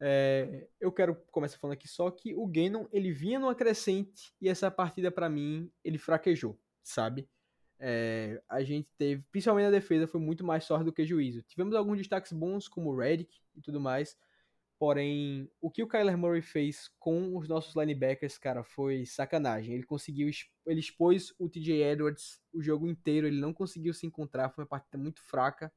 [0.01, 4.49] é, eu quero começar falando aqui só que o Gannon, ele vinha numa crescente e
[4.49, 7.29] essa partida para mim, ele fraquejou, sabe?
[7.79, 11.43] É, a gente teve, principalmente na defesa, foi muito mais sorte do que juízo.
[11.43, 14.17] Tivemos alguns destaques bons, como o Redick e tudo mais,
[14.79, 19.75] Porém, o que o Kyler Murray fez com os nossos linebackers, cara, foi sacanagem.
[19.75, 20.29] Ele conseguiu,
[20.67, 24.69] ele expôs o TJ Edwards o jogo inteiro, ele não conseguiu se encontrar, foi uma
[24.69, 25.73] partida muito fraca.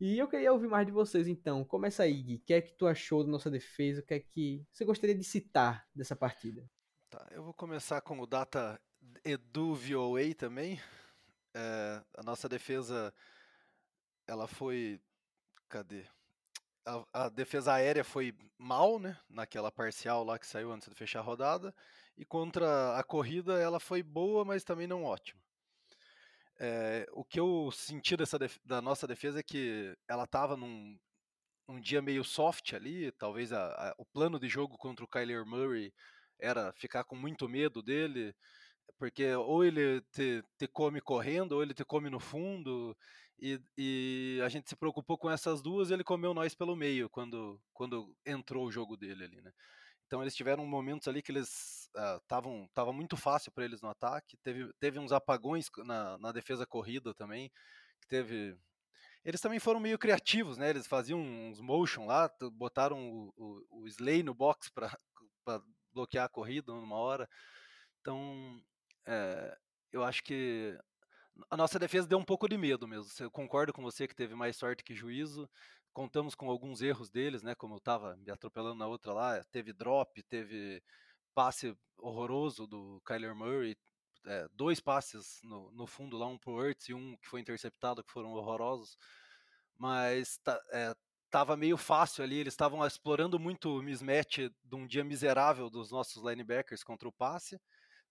[0.00, 1.64] E eu queria ouvir mais de vocês, então.
[1.64, 2.36] Começa aí, Gui.
[2.36, 4.00] O que é que tu achou da nossa defesa?
[4.00, 6.68] O que é que você gostaria de citar dessa partida?
[7.10, 8.80] Tá, eu vou começar com o data
[9.24, 10.80] Edu VOA também.
[11.54, 13.12] É, a nossa defesa,
[14.26, 15.00] ela foi...
[15.68, 16.04] Cadê?
[16.90, 19.16] A, a, defesa aérea foi mal, né?
[19.28, 21.74] Naquela parcial lá que saiu antes de fechar a rodada.
[22.16, 25.40] E contra a corrida ela foi boa, mas também não ótima.
[26.58, 30.98] É, o que eu senti dessa da nossa defesa é que ela estava num,
[31.66, 33.10] num, dia meio soft ali.
[33.12, 35.92] Talvez a, a, o plano de jogo contra o Kyler Murray
[36.38, 38.34] era ficar com muito medo dele,
[38.98, 42.96] porque ou ele te, te come correndo, ou ele te come no fundo,
[43.40, 47.08] e, e, a gente se preocupou com essas duas e ele comeu nós pelo meio
[47.08, 49.52] quando, quando entrou o jogo dele ali, né?
[50.06, 51.88] Então eles tiveram momentos ali que eles
[52.22, 56.32] estavam uh, tava muito fácil para eles no ataque, teve, teve uns apagões na, na
[56.32, 57.50] defesa corrida também,
[58.00, 58.58] que teve
[59.24, 60.70] eles também foram meio criativos, né?
[60.70, 64.96] Eles faziam uns motion lá, botaram o, o, o Slay no box para
[65.92, 67.28] bloquear a corrida numa hora.
[68.00, 68.62] Então,
[69.06, 69.56] é,
[69.92, 70.78] eu acho que
[71.48, 73.10] a nossa defesa deu um pouco de medo mesmo.
[73.20, 75.48] Eu concordo com você que teve mais sorte que juízo.
[75.92, 77.54] Contamos com alguns erros deles, né?
[77.54, 80.82] Como eu estava me atropelando na outra lá, teve drop, teve
[81.34, 83.76] passe horroroso do Kyler Murray,
[84.26, 88.04] é, dois passes no, no, fundo lá, um pro Hurts e um que foi interceptado,
[88.04, 88.96] que foram horrorosos.
[89.78, 90.94] Mas tá, é,
[91.30, 95.90] tava meio fácil ali, eles estavam explorando muito o mismatch de um dia miserável dos
[95.90, 97.58] nossos linebackers contra o passe.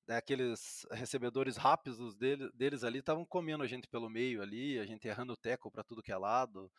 [0.09, 4.85] Né, aqueles recebedores rápidos dele, deles ali estavam comendo a gente pelo meio ali, a
[4.85, 6.71] gente errando o tackle para tudo que é lado.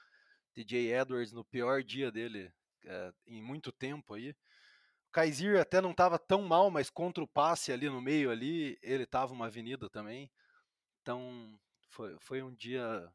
[0.53, 2.53] DJ Edwards no pior dia dele
[2.85, 4.31] é, em muito tempo aí.
[4.31, 8.77] O Kaiser até não estava tão mal, mas contra o passe ali no meio ali,
[8.83, 10.29] ele estava uma avenida também.
[11.01, 11.57] Então
[11.89, 13.09] foi, foi um dia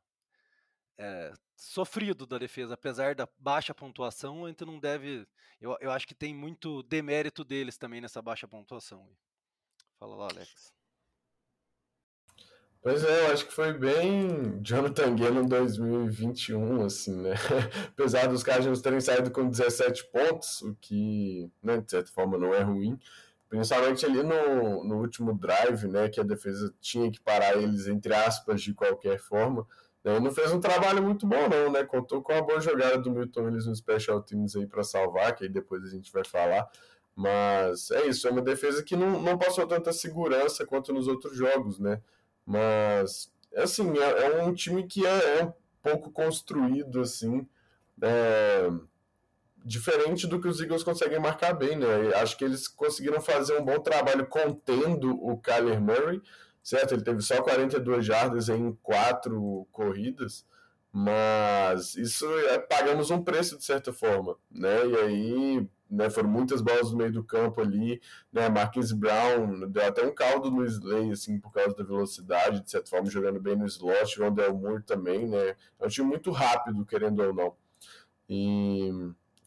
[0.97, 5.27] é, sofrido da defesa, apesar da baixa pontuação, a gente não deve.
[5.59, 9.13] Eu, eu acho que tem muito demérito deles também nessa baixa pontuação.
[10.05, 10.71] Fala lá, Alex.
[12.79, 17.33] Pois é, eu acho que foi bem Jonathan Gannon 2021, assim, né?
[17.89, 22.53] Apesar dos Cardinals terem saído com 17 pontos, o que, né, de certa forma, não
[22.53, 22.99] é ruim,
[23.49, 28.13] principalmente ali no, no último drive, né, que a defesa tinha que parar eles, entre
[28.13, 29.65] aspas, de qualquer forma.
[30.03, 30.19] Né?
[30.19, 31.83] Não fez um trabalho muito bom, não, né?
[31.83, 35.45] Contou com a boa jogada do Milton Willis no Special Teams aí para salvar, que
[35.45, 36.69] aí depois a gente vai falar.
[37.15, 41.37] Mas é isso, é uma defesa que não, não passou tanta segurança quanto nos outros
[41.37, 42.01] jogos, né?
[42.45, 47.47] Mas, assim, é, é um time que é, é, um pouco construído, assim,
[48.01, 48.69] é,
[49.63, 52.13] diferente do que os Eagles conseguem marcar bem, né?
[52.15, 56.21] Acho que eles conseguiram fazer um bom trabalho contendo o Kyler Murray,
[56.61, 56.93] certo?
[56.93, 60.45] Ele teve só 42 jardas em quatro corridas,
[60.97, 64.87] mas isso é, pagamos um preço de certa forma, né?
[64.87, 69.85] E aí né, foram muitas bolas no meio do campo ali, né, Marquis Brown deu
[69.85, 73.57] até um caldo no Slay, assim, por causa da velocidade, de certa forma, jogando bem
[73.57, 77.53] no slot, o Del Moore também, né, é um time muito rápido, querendo ou não,
[78.29, 78.89] e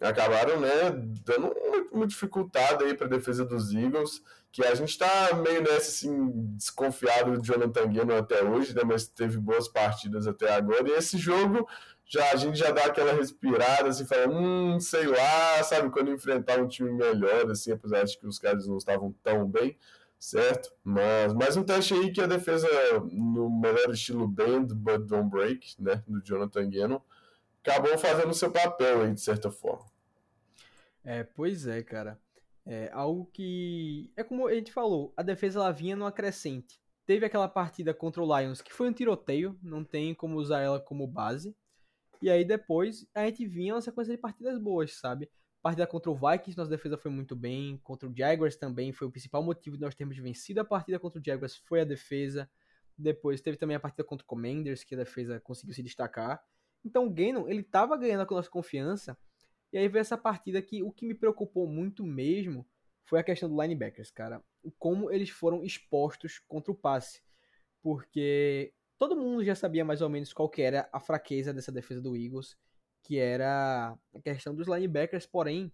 [0.00, 0.90] acabaram, né,
[1.24, 1.52] dando
[1.90, 6.30] uma dificuldade aí para a defesa dos Eagles, que a gente está meio nessa, assim,
[6.56, 11.18] desconfiado do Jonathan Gannon até hoje, né, mas teve boas partidas até agora, e esse
[11.18, 11.68] jogo
[12.04, 16.58] já a gente já dá aquela respirada, assim, fala, hum, sei lá, sabe, quando enfrentar
[16.58, 19.76] um time melhor, assim, apesar de que os caras não estavam tão bem,
[20.18, 20.72] certo?
[20.82, 22.66] Mas mais um teste aí que a defesa,
[23.12, 27.00] no melhor estilo bend, but don't break, né, do Jonathan Gannon,
[27.62, 29.84] acabou fazendo o seu papel aí, de certa forma.
[31.04, 32.18] É, pois é, cara.
[32.70, 36.78] É algo que, é como a gente falou, a defesa ela vinha numa crescente.
[37.06, 40.78] Teve aquela partida contra o Lions que foi um tiroteio, não tem como usar ela
[40.78, 41.56] como base,
[42.20, 45.30] e aí depois a gente vinha uma sequência de partidas boas, sabe?
[45.62, 47.78] Partida contra o Vikings, nossa defesa foi muito bem.
[47.82, 51.20] Contra o Jaguars também foi o principal motivo de nós termos vencido a partida contra
[51.20, 52.50] o Jaguars, foi a defesa.
[52.96, 56.38] Depois teve também a partida contra o Commanders, que a defesa conseguiu se destacar.
[56.84, 59.16] Então o Gannon, ele tava ganhando a nossa confiança.
[59.72, 62.66] E aí veio essa partida que o que me preocupou muito mesmo
[63.04, 64.42] foi a questão do linebackers, cara.
[64.78, 67.22] Como eles foram expostos contra o passe.
[67.82, 72.00] Porque todo mundo já sabia mais ou menos qual que era a fraqueza dessa defesa
[72.00, 72.56] do Eagles,
[73.02, 75.72] que era a questão dos linebackers, porém,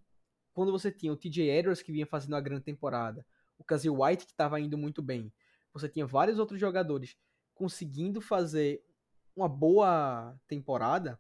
[0.53, 3.27] quando você tinha o TJ Edwards que vinha fazendo uma grande temporada,
[3.59, 5.33] o Kazil White que estava indo muito bem,
[5.73, 7.17] você tinha vários outros jogadores
[7.55, 8.85] conseguindo fazer
[9.35, 11.19] uma boa temporada,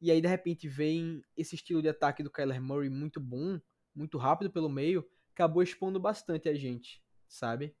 [0.00, 3.60] e aí de repente vem esse estilo de ataque do Kyler Murray muito bom,
[3.94, 7.74] muito rápido pelo meio, acabou expondo bastante a gente, sabe?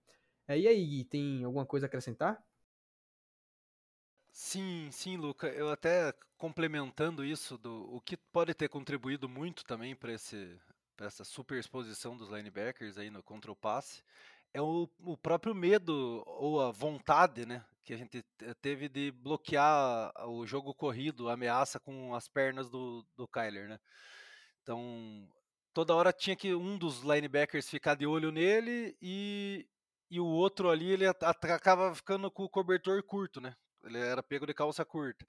[0.46, 2.44] É, e aí, tem alguma coisa a acrescentar?
[4.32, 5.48] Sim, sim, Luca.
[5.48, 11.58] Eu até complementando isso do o que pode ter contribuído muito também para essa super
[11.58, 14.02] exposição dos linebackers aí no contra o passe
[14.52, 18.24] é o, o próprio medo ou a vontade, né, que a gente
[18.60, 23.78] teve de bloquear o jogo corrido, a ameaça com as pernas do, do Kyler, né?
[24.62, 25.28] Então,
[25.72, 29.66] toda hora tinha que um dos linebackers ficar de olho nele e,
[30.10, 33.54] e o outro ali ele acaba ficando com o cobertor curto, né?
[33.84, 35.26] Ele era pego de calça curta.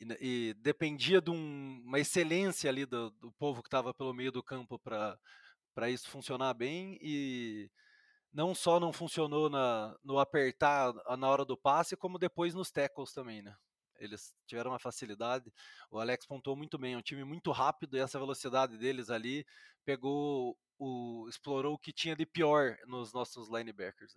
[0.00, 4.32] E, e dependia de um, uma excelência ali do, do povo que estava pelo meio
[4.32, 6.98] do campo para isso funcionar bem.
[7.00, 7.70] E
[8.32, 13.12] não só não funcionou na, no apertar na hora do passe, como depois nos tackles
[13.12, 13.54] também, né?
[13.98, 15.52] Eles tiveram uma facilidade.
[15.90, 19.46] O Alex pontou muito bem, é um time muito rápido e essa velocidade deles ali
[19.84, 24.14] pegou o explorou o que tinha de pior nos nossos linebackers.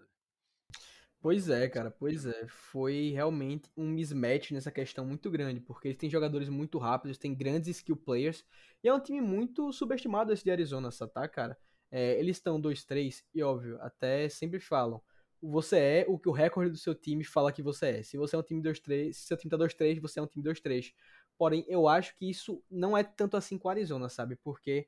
[1.20, 2.48] Pois é, cara, pois é.
[2.48, 7.36] Foi realmente um mismatch nessa questão muito grande, porque eles têm jogadores muito rápidos, têm
[7.36, 8.46] grandes skill players,
[8.84, 11.58] e é um time muito subestimado esse de Arizona, tá, cara?
[11.92, 15.02] É, eles estão 2-3, e óbvio, até sempre falam,
[15.42, 18.04] você é o que o recorde do seu time fala que você é.
[18.04, 20.44] Se você é um time 2-3, se seu time tá 2-3, você é um time
[20.44, 20.94] 2-3.
[21.38, 24.36] Porém, eu acho que isso não é tanto assim com o Arizona, sabe?
[24.38, 24.88] Porque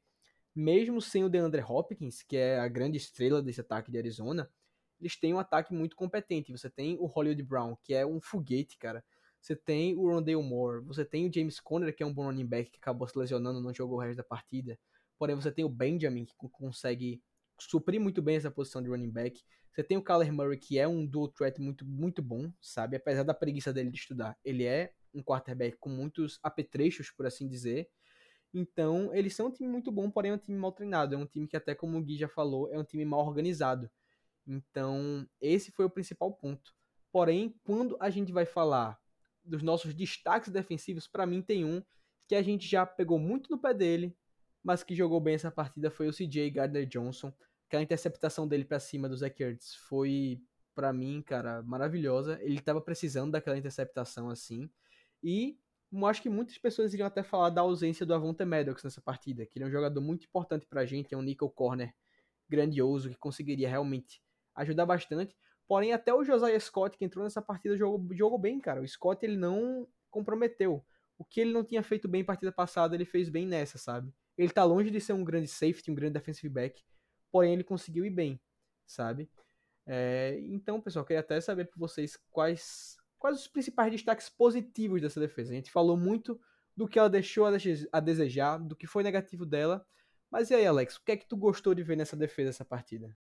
[0.56, 4.50] mesmo sem o DeAndre Hopkins, que é a grande estrela desse ataque de Arizona,
[5.00, 6.52] eles têm um ataque muito competente.
[6.52, 9.04] Você tem o Hollywood Brown, que é um foguete, cara.
[9.40, 12.48] Você tem o Rondale Moore, você tem o James Conner, que é um bom running
[12.48, 14.80] back que acabou se lesionando, não jogou o resto da partida.
[15.18, 17.22] Porém, você tem o Benjamin, que consegue
[17.60, 19.42] suprir muito bem essa posição de running back.
[19.72, 22.96] Você tem o Kyler Murray, que é um dual threat muito, muito bom, sabe?
[22.96, 27.48] Apesar da preguiça dele de estudar, ele é um quarterback com muitos apetrechos, por assim
[27.48, 27.90] dizer.
[28.54, 31.16] Então, eles são um time muito bom, porém é um time mal treinado.
[31.16, 33.90] É um time que, até como o Gui já falou, é um time mal organizado.
[34.46, 36.74] Então, esse foi o principal ponto.
[37.12, 38.98] Porém, quando a gente vai falar
[39.44, 41.82] dos nossos destaques defensivos, para mim tem um
[42.28, 44.16] que a gente já pegou muito no pé dele,
[44.68, 47.32] mas que jogou bem essa partida foi o CJ Gardner Johnson.
[47.68, 50.42] Aquela interceptação dele para cima do Zach Ertz foi,
[50.76, 52.38] para mim, cara, maravilhosa.
[52.42, 54.70] Ele tava precisando daquela interceptação assim.
[55.24, 55.58] E
[56.06, 59.58] acho que muitas pessoas iriam até falar da ausência do Avonte Maddox nessa partida, que
[59.58, 61.96] ele é um jogador muito importante pra gente, é um nickel corner
[62.50, 64.22] grandioso que conseguiria realmente
[64.54, 65.34] ajudar bastante.
[65.66, 68.82] Porém, até o Josiah Scott, que entrou nessa partida, jogou, jogou bem, cara.
[68.82, 70.86] O Scott, ele não comprometeu.
[71.18, 74.14] O que ele não tinha feito bem partida passada, ele fez bem nessa, sabe?
[74.38, 76.84] Ele tá longe de ser um grande safety, um grande defensive back,
[77.32, 78.40] porém ele conseguiu ir bem,
[78.86, 79.30] sabe?
[79.86, 85.20] É, então, pessoal, queria até saber por vocês quais, quais os principais destaques positivos dessa
[85.20, 85.52] defesa.
[85.52, 86.40] A gente falou muito
[86.76, 87.46] do que ela deixou
[87.92, 89.86] a desejar, do que foi negativo dela.
[90.30, 92.66] Mas e aí, Alex, o que é que tu gostou de ver nessa defesa, essa
[92.66, 93.18] partida?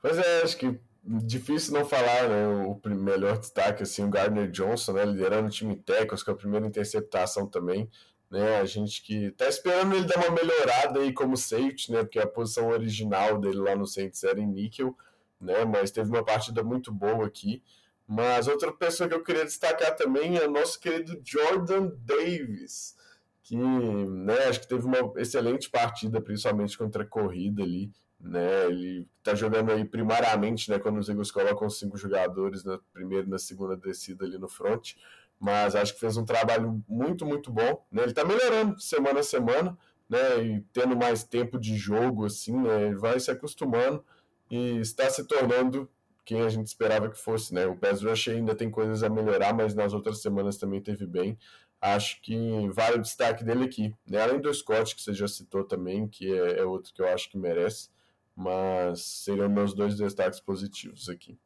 [0.00, 2.46] Pois é, acho que difícil não falar, né?
[2.46, 5.04] O melhor destaque, assim, o Gardner Johnson, né?
[5.04, 7.90] Liderando o time Tecos, com a primeira interceptação também
[8.30, 8.60] né?
[8.60, 12.04] A gente que tá esperando ele dar uma melhorada aí como safety, né?
[12.04, 14.96] Porque a posição original dele lá no Saints era em níquel,
[15.40, 15.64] né?
[15.64, 17.62] Mas teve uma partida muito boa aqui.
[18.06, 22.96] Mas outra pessoa que eu queria destacar também é o nosso querido Jordan Davis,
[23.42, 28.66] que, né, acho que teve uma excelente partida, principalmente contra a corrida ali, né?
[28.66, 33.30] Ele tá jogando aí primariamente, né, quando os Eagles colocam cinco jogadores na primeira e
[33.30, 34.94] na segunda descida ali no front,
[35.40, 37.84] mas acho que fez um trabalho muito, muito bom.
[37.90, 38.02] Né?
[38.02, 39.76] Ele está melhorando semana a semana,
[40.08, 40.44] né?
[40.44, 42.88] E tendo mais tempo de jogo, assim, né?
[42.88, 44.04] Ele vai se acostumando
[44.50, 45.88] e está se tornando
[46.24, 47.66] quem a gente esperava que fosse, né?
[47.66, 51.38] O Pass Rush ainda tem coisas a melhorar, mas nas outras semanas também teve bem.
[51.80, 54.20] Acho que vale o destaque dele aqui, né?
[54.20, 57.30] Além do Scott, que você já citou também, que é, é outro que eu acho
[57.30, 57.88] que merece,
[58.36, 61.38] mas seriam meus dois destaques positivos aqui.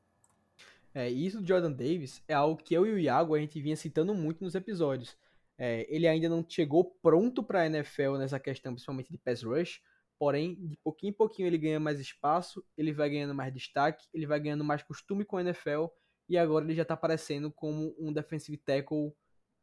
[0.95, 3.61] É, e isso do Jordan Davis é algo que eu e o Iago a gente
[3.61, 5.17] vinha citando muito nos episódios.
[5.59, 9.83] É, ele ainda não chegou pronto para a NFL nessa questão, principalmente de pass rush,
[10.19, 14.27] porém, de pouquinho em pouquinho ele ganha mais espaço, ele vai ganhando mais destaque, ele
[14.27, 15.87] vai ganhando mais costume com a NFL,
[16.29, 19.13] e agora ele já está aparecendo como um defensive tackle,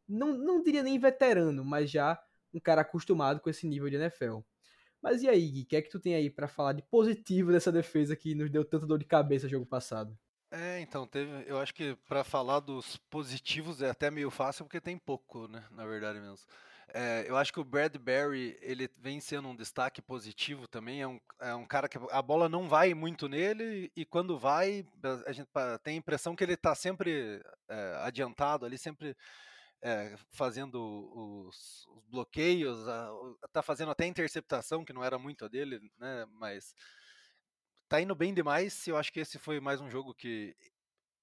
[0.07, 2.21] não, não diria nem veterano, mas já
[2.53, 4.39] um cara acostumado com esse nível de NFL.
[5.01, 7.51] Mas e aí, Gui, o que é que tu tem aí para falar de positivo
[7.51, 10.15] dessa defesa que nos deu tanto dor de cabeça no jogo passado?
[10.53, 14.81] É, então, teve, eu acho que para falar dos positivos é até meio fácil porque
[14.81, 16.45] tem pouco, né, na verdade mesmo.
[16.93, 21.21] É, eu acho que o Bradbury, ele vem sendo um destaque positivo também, é um,
[21.39, 24.85] é um cara que a bola não vai muito nele e quando vai,
[25.25, 25.47] a gente
[25.83, 29.15] tem a impressão que ele está sempre é, adiantado ali, sempre
[29.81, 30.77] é, fazendo
[31.47, 32.77] os, os bloqueios,
[33.45, 36.75] está fazendo até interceptação, que não era muito a dele, né, mas
[37.91, 38.87] tá indo bem demais.
[38.87, 40.55] Eu acho que esse foi mais um jogo que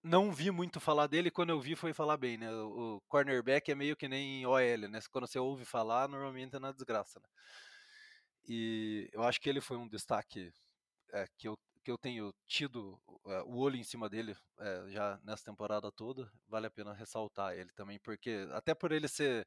[0.02, 1.31] não vi muito falar dele.
[1.31, 2.52] Quando eu vi, foi falar bem, né?
[2.52, 5.00] O cornerback é meio que nem OL, né?
[5.11, 7.26] Quando você ouve falar, normalmente é na desgraça, né?
[8.46, 10.52] E eu acho que ele foi um destaque
[11.11, 15.18] é, que, eu, que eu tenho tido é, o olho em cima dele é, já
[15.24, 16.31] nessa temporada toda.
[16.46, 19.46] Vale a pena ressaltar ele também, porque até por ele ser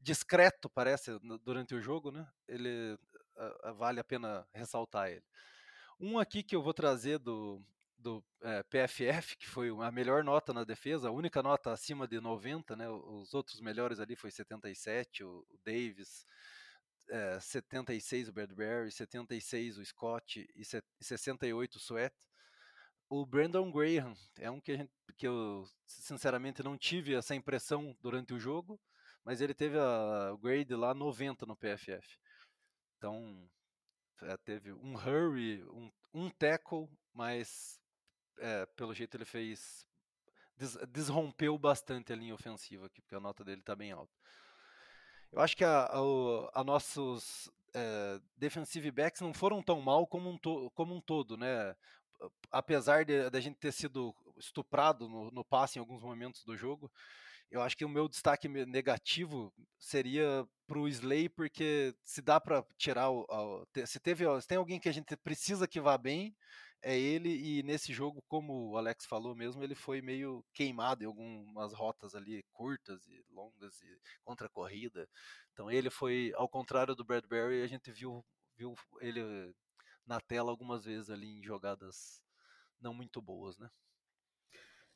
[0.00, 1.10] discreto, parece,
[1.44, 2.26] durante o jogo, né?
[2.48, 2.98] Ele
[3.76, 5.24] vale a pena ressaltar ele.
[6.04, 7.62] Um aqui que eu vou trazer do,
[7.96, 12.08] do é, eh, PFF, que foi a melhor nota na defesa, a única nota acima
[12.08, 12.88] de 90, né?
[12.88, 16.26] Os outros melhores ali foi 77, o, o Davis,
[17.08, 20.64] é, 76 o Bradbury, 76 o Scott e
[21.00, 22.16] 68 o Sweat.
[23.08, 28.34] O Brandon Graham é um que, gente, que eu sinceramente não tive essa impressão durante
[28.34, 28.80] o jogo,
[29.24, 32.18] mas ele teve a grade lá 90 no PFF.
[32.98, 33.48] Então,
[34.22, 37.80] é, teve um hurry, um, um tackle, mas
[38.38, 39.86] é, pelo jeito ele fez.
[40.56, 44.12] Des, desrompeu bastante a linha ofensiva aqui, porque a nota dele está bem alta.
[45.32, 50.28] Eu acho que a, a, a nossos é, defensive backs não foram tão mal como
[50.28, 51.74] um, to, como um todo, né?
[52.50, 56.56] apesar de, de a gente ter sido estuprado no, no passe em alguns momentos do
[56.56, 56.90] jogo,
[57.52, 62.64] eu acho que o meu destaque negativo seria para o Slay, porque se dá para
[62.78, 63.26] tirar o,
[63.86, 66.34] se teve se tem alguém que a gente precisa que vá bem,
[66.80, 71.06] é ele e nesse jogo, como o Alex falou mesmo, ele foi meio queimado em
[71.06, 75.06] algumas rotas ali curtas e longas e contra corrida.
[75.52, 78.24] Então ele foi ao contrário do Bradbury, a gente viu
[78.56, 79.54] viu ele
[80.06, 82.22] na tela algumas vezes ali em jogadas
[82.80, 83.70] não muito boas, né?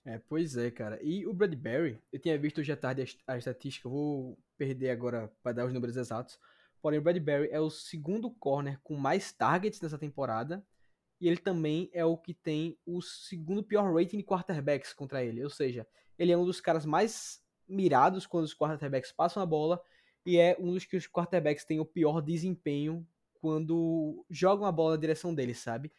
[0.07, 1.00] É, pois é, cara.
[1.02, 5.50] E o Bradbury, eu tinha visto hoje à tarde a, estatística, vou perder agora para
[5.50, 6.38] dar os números exatos.
[6.80, 10.64] Porém, o Bradbury é o segundo corner com mais targets nessa temporada.
[11.20, 15.42] E ele também é o que tem o segundo pior rating de quarterbacks contra ele.
[15.42, 15.84] Ou seja,
[16.16, 19.82] ele é um dos caras mais mirados quando os quarterbacks passam a bola.
[20.24, 23.04] E é um dos que os quarterbacks têm o pior desempenho
[23.40, 25.90] quando jogam a bola na direção dele, sabe?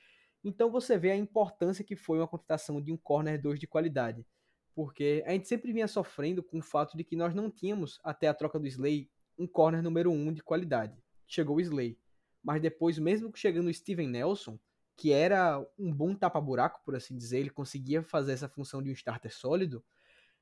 [0.43, 4.25] Então você vê a importância que foi uma contratação de um corner 2 de qualidade.
[4.73, 8.27] Porque a gente sempre vinha sofrendo com o fato de que nós não tínhamos, até
[8.27, 10.95] a troca do Slay, um corner número 1 um de qualidade.
[11.25, 11.97] Chegou o Slay.
[12.43, 14.59] Mas depois, mesmo chegando o Steven Nelson,
[14.95, 18.93] que era um bom tapa-buraco, por assim dizer, ele conseguia fazer essa função de um
[18.93, 19.83] starter sólido,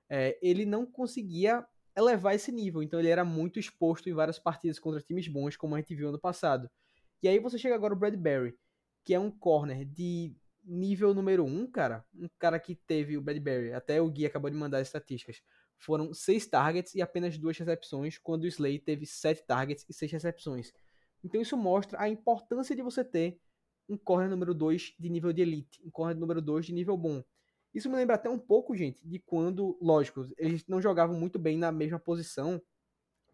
[0.09, 1.65] é, ele não conseguia
[1.95, 2.83] elevar esse nível.
[2.83, 6.09] Então ele era muito exposto em várias partidas contra times bons, como a gente viu
[6.09, 6.69] ano passado.
[7.21, 8.55] E aí você chega agora o Bradbury,
[9.05, 12.03] que é um corner de nível número 1, um, cara.
[12.13, 15.41] Um cara que teve o Bradbury, até o Gui acabou de mandar as estatísticas.
[15.77, 20.11] Foram 6 targets e apenas 2 recepções, quando o Slay teve 7 targets e 6
[20.11, 20.73] recepções.
[21.23, 23.39] Então isso mostra a importância de você ter
[23.87, 27.23] um corner número 2 de nível de elite, um corner número 2 de nível bom.
[27.71, 31.57] Isso me lembra até um pouco, gente, de quando, lógico, eles não jogavam muito bem
[31.57, 32.59] na mesma posição.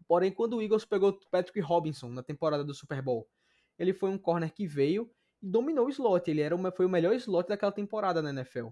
[0.06, 3.26] Porém, quando o Eagles pegou Patrick Robinson na temporada do Super Bowl,
[3.78, 5.10] ele foi um corner que veio
[5.42, 6.30] dominou o slot.
[6.30, 8.68] Ele era uma, foi o melhor slot daquela temporada na NFL.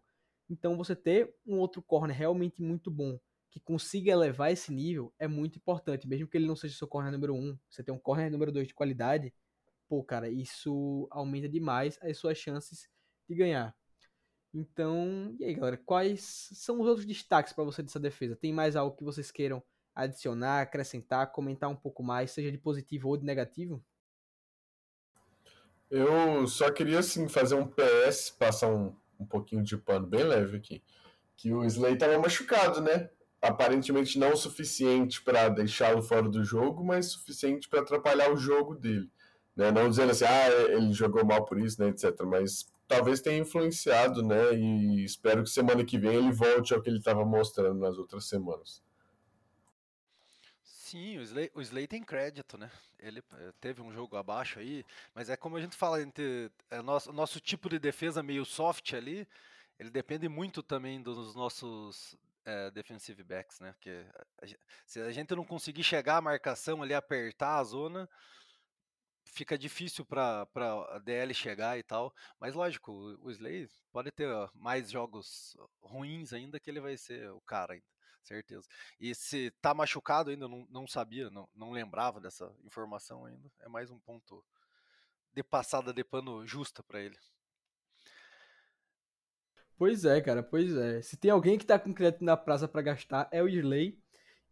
[0.49, 3.19] Então você ter um outro corner realmente muito bom
[3.51, 7.13] que consiga elevar esse nível é muito importante, mesmo que ele não seja seu corner
[7.13, 9.35] número 1, um, você tem um corner número 2 de qualidade,
[9.89, 12.89] pô, cara, isso aumenta demais as suas chances
[13.29, 13.75] de ganhar.
[14.55, 18.37] Então, e aí, galera, quais são os outros destaques para você dessa defesa?
[18.37, 19.63] Tem mais algo que vocês queiram
[19.95, 23.85] adicionar, acrescentar, comentar um pouco mais, seja de positivo ou de negativo?
[25.91, 30.57] Eu só queria assim fazer um PS, passar um, um pouquinho de pano bem leve
[30.57, 30.83] aqui.
[31.37, 33.11] Que o Slay estava machucado, né?
[33.43, 38.75] Aparentemente não o suficiente para deixá-lo fora do jogo, mas suficiente para atrapalhar o jogo
[38.77, 39.11] dele.
[39.57, 39.71] Né?
[39.73, 42.15] Não dizendo assim, ah, ele jogou mal por isso, né, etc.
[42.25, 44.55] Mas talvez tenha influenciado, né?
[44.55, 48.29] E espero que semana que vem ele volte ao que ele estava mostrando nas outras
[48.29, 48.83] semanas.
[50.91, 52.69] Sim, o Slay, o Slay tem crédito, né?
[52.99, 54.85] Ele eh, teve um jogo abaixo aí,
[55.15, 58.93] mas é como a gente fala, entre, é nosso, nosso tipo de defesa meio soft
[58.95, 59.25] ali,
[59.79, 63.73] ele depende muito também dos nossos é, defensive backs, né?
[63.73, 64.05] Porque
[64.43, 64.47] a,
[64.85, 68.09] se a gente não conseguir chegar à marcação ali, apertar a zona,
[69.25, 70.45] fica difícil para
[70.91, 72.13] a DL chegar e tal.
[72.41, 77.31] Mas lógico, o, o Slay pode ter mais jogos ruins ainda que ele vai ser
[77.31, 78.67] o cara ainda certeza.
[78.99, 83.51] E se tá machucado ainda, não, não sabia, não, não lembrava dessa informação ainda.
[83.61, 84.45] É mais um ponto
[85.33, 87.17] de passada de pano justa para ele.
[89.77, 91.01] Pois é, cara, pois é.
[91.01, 93.99] Se tem alguém que tá com crédito na praça para gastar, é o Irley.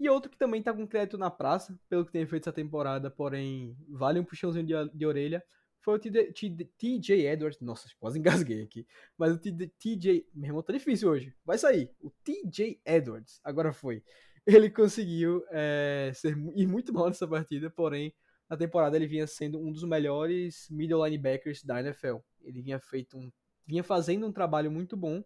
[0.00, 3.10] E outro que também tá com crédito na praça, pelo que tem feito essa temporada,
[3.10, 5.44] porém vale um puxãozinho de, de orelha,
[5.88, 7.60] foi o TJ Edwards.
[7.60, 8.86] Nossa, quase engasguei aqui.
[9.16, 10.28] Mas o TJ.
[10.34, 11.34] Meu irmão, tá difícil hoje.
[11.42, 11.90] Vai sair.
[11.98, 13.40] O TJ Edwards.
[13.42, 14.04] Agora foi.
[14.46, 18.14] Ele conseguiu é, ser, ir muito mal nessa partida, porém,
[18.48, 22.16] na temporada ele vinha sendo um dos melhores middle linebackers da NFL.
[22.42, 23.30] Ele vinha, feito um,
[23.66, 25.22] vinha fazendo um trabalho muito bom,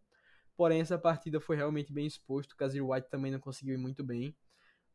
[0.56, 2.52] porém, essa partida foi realmente bem exposto.
[2.52, 4.36] O Kazir White também não conseguiu ir muito bem.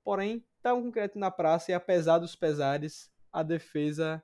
[0.03, 4.21] Porém, tá um concreto na praça e apesar dos pesares, a defesa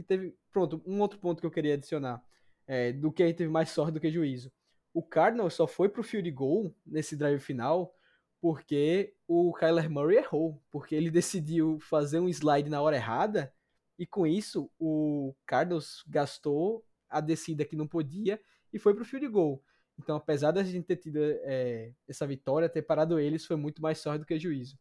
[0.00, 0.36] que teve.
[0.52, 2.22] Pronto, um outro ponto que eu queria adicionar.
[2.66, 4.52] É, do que a gente teve mais sorte do que juízo.
[4.94, 7.92] O Cardinals só foi pro field goal nesse drive final
[8.40, 10.62] porque o Kyler Murray errou.
[10.70, 13.52] Porque ele decidiu fazer um slide na hora errada.
[13.98, 18.40] E com isso, o Cardinals gastou a descida que não podia
[18.72, 19.62] e foi pro field goal.
[19.98, 23.98] Então, apesar da gente ter tido é, essa vitória, ter parado eles, foi muito mais
[23.98, 24.78] sorte do que juízo.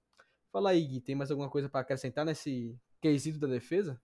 [0.52, 4.02] Fala aí, Gui, tem mais alguma coisa para acrescentar nesse quesito da defesa?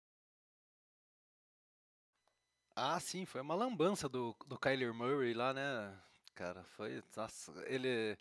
[2.82, 5.94] Ah, sim, foi uma lambança do, do Kyler Murray lá, né?
[6.34, 7.02] Cara, foi.
[7.14, 8.16] Nossa, ele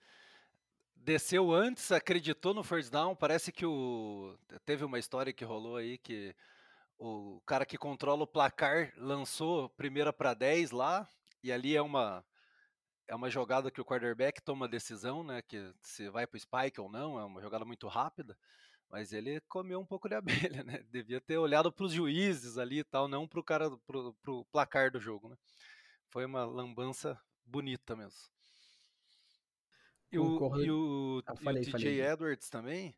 [0.97, 3.16] desceu antes, acreditou no first down.
[3.16, 4.38] Parece que o.
[4.66, 6.36] Teve uma história que rolou aí que
[6.97, 11.07] o cara que controla o placar lançou primeira para 10 lá.
[11.41, 12.26] e ali é uma
[13.07, 16.39] é uma jogada que o quarterback toma a decisão, né, que se vai para o
[16.39, 18.38] spike ou não, é uma jogada muito rápida,
[18.90, 20.16] mas ele comeu um pouco de
[20.54, 20.84] abelha, né?
[20.90, 24.46] Devia ter olhado para os juízes ali e tal, não para o cara pro, pro
[24.46, 25.38] placar do jogo, né?
[26.10, 28.20] Foi uma lambança bonita mesmo.
[30.12, 32.96] E o, e o, ah, falei, e o TJ Edwards também,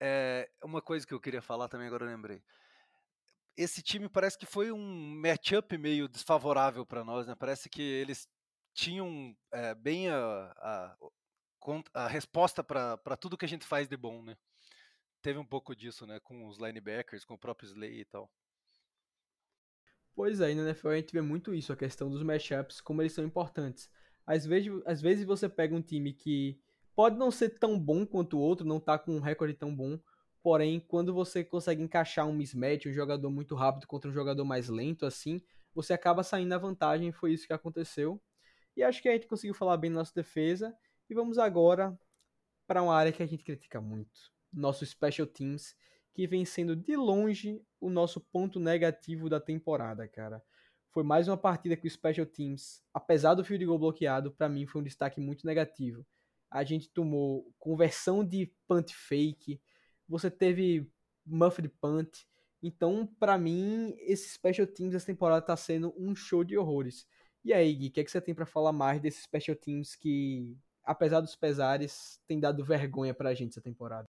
[0.00, 2.42] é uma coisa que eu queria falar também, agora eu lembrei.
[3.56, 7.36] Esse time parece que foi um matchup meio desfavorável para nós, né?
[7.36, 8.28] Parece que eles
[8.74, 10.16] tinham é, bem a,
[10.56, 10.96] a,
[11.94, 14.36] a resposta para tudo que a gente faz de bom, né?
[15.22, 16.18] Teve um pouco disso, né?
[16.20, 18.30] Com os linebackers, com o próprio Slay e tal.
[20.14, 23.12] Pois é, na NFL a gente vê muito isso, a questão dos matchups, como eles
[23.12, 23.88] são importantes.
[24.26, 26.60] Às vezes, às vezes você pega um time que
[26.94, 29.98] pode não ser tão bom quanto o outro, não tá com um recorde tão bom,
[30.42, 34.68] porém, quando você consegue encaixar um mismatch, um jogador muito rápido contra um jogador mais
[34.68, 35.40] lento, assim,
[35.74, 38.20] você acaba saindo na vantagem, foi isso que aconteceu.
[38.76, 40.76] E acho que a gente conseguiu falar bem da nossa defesa.
[41.08, 41.98] E vamos agora
[42.66, 45.74] para uma área que a gente critica muito: nosso Special Teams,
[46.12, 50.42] que vem sendo de longe o nosso ponto negativo da temporada, cara.
[50.90, 54.66] Foi mais uma partida que o Special Teams, apesar do field goal bloqueado, para mim
[54.66, 56.06] foi um destaque muito negativo.
[56.50, 59.60] A gente tomou conversão de punt fake,
[60.06, 60.90] você teve
[61.24, 62.10] muffed punt.
[62.62, 67.06] Então, para mim, esse Special Teams dessa temporada tá sendo um show de horrores.
[67.44, 69.96] E aí, Gui, o que, é que você tem para falar mais desses special teams
[69.96, 74.08] que, apesar dos pesares, tem dado vergonha pra gente essa temporada?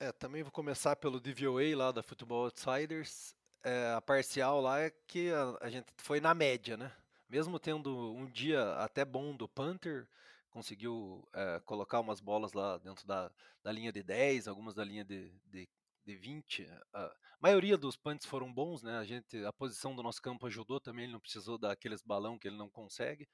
[0.00, 3.36] É, também vou começar pelo DVOA lá da Football Outsiders.
[3.62, 6.90] É, a parcial lá é que a, a, gente foi na média, né?
[7.28, 10.08] Mesmo tendo um dia até bom do Panther,
[10.50, 13.30] conseguiu é, colocar umas bolas lá dentro da,
[13.62, 15.68] da linha de 10, algumas da linha de, de
[16.04, 16.66] de 20.
[16.92, 18.98] A maioria dos punts foram bons, né?
[18.98, 22.38] A gente, a posição do nosso campo ajudou também, ele não precisou dar aqueles balão
[22.38, 23.28] que ele não consegue.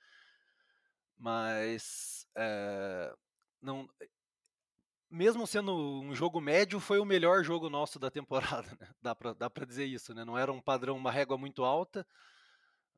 [1.17, 3.15] Mas é,
[3.61, 3.89] não,
[5.17, 8.89] mesmo sendo um jogo médio, foi o melhor jogo nosso da temporada, né?
[9.03, 10.25] Dá para dá pra dizer isso, né?
[10.25, 12.07] Não era um padrão, uma régua muito alta,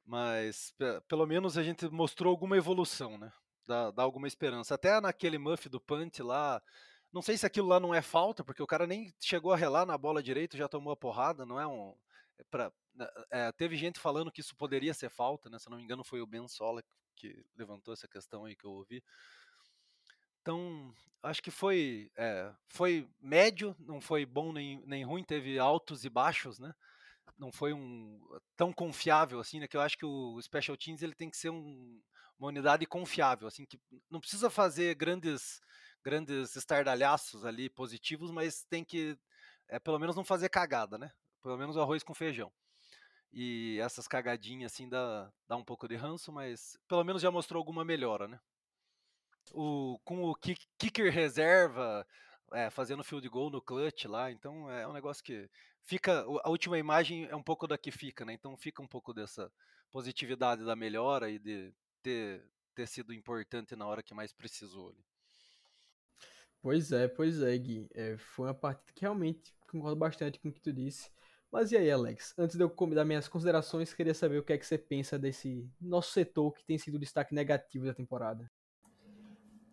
[0.04, 0.74] mas
[1.08, 3.32] pelo menos a gente mostrou alguma evolução, né?
[3.66, 4.74] Dá, dá alguma esperança.
[4.74, 6.60] Até naquele muff do punt lá,
[7.12, 9.86] não sei se aquilo lá não é falta, porque o cara nem chegou a relar
[9.86, 11.94] na bola direito, já tomou a porrada, não é um.
[12.38, 12.72] É pra,
[13.30, 15.58] é, teve gente falando que isso poderia ser falta, né?
[15.58, 16.82] Se não me engano, foi o Ben Sola
[17.14, 19.02] que levantou essa questão aí que eu ouvi.
[20.48, 26.06] Então, acho que foi, é, foi médio, não foi bom nem, nem ruim, teve altos
[26.06, 26.74] e baixos, né?
[27.36, 28.18] Não foi um
[28.56, 29.68] tão confiável assim, né?
[29.68, 32.00] Que eu acho que o Special Teams ele tem que ser um,
[32.38, 33.78] uma unidade confiável, assim, que
[34.10, 35.60] não precisa fazer grandes
[36.02, 39.18] grandes estardalhaços ali positivos, mas tem que
[39.68, 41.12] é, pelo menos não fazer cagada, né?
[41.42, 42.50] Pelo menos o arroz com feijão.
[43.30, 47.60] E essas cagadinhas assim dá, dá um pouco de ranço, mas pelo menos já mostrou
[47.60, 48.40] alguma melhora, né?
[49.54, 52.06] O, com o kick, kicker reserva,
[52.52, 55.48] é, fazendo field goal no clutch lá, então é um negócio que
[55.84, 56.24] fica.
[56.42, 58.32] A última imagem é um pouco da que fica, né?
[58.32, 59.50] Então fica um pouco dessa
[59.90, 61.72] positividade da melhora e de
[62.02, 62.44] ter,
[62.74, 64.94] ter sido importante na hora que mais precisou.
[66.60, 67.88] Pois é, pois é, Gui.
[67.94, 71.10] É, foi uma partida que realmente concordo bastante com o que tu disse.
[71.50, 72.34] Mas e aí, Alex?
[72.36, 75.66] Antes de eu dar minhas considerações, queria saber o que é que você pensa desse
[75.80, 78.50] nosso setor que tem sido o destaque negativo da temporada.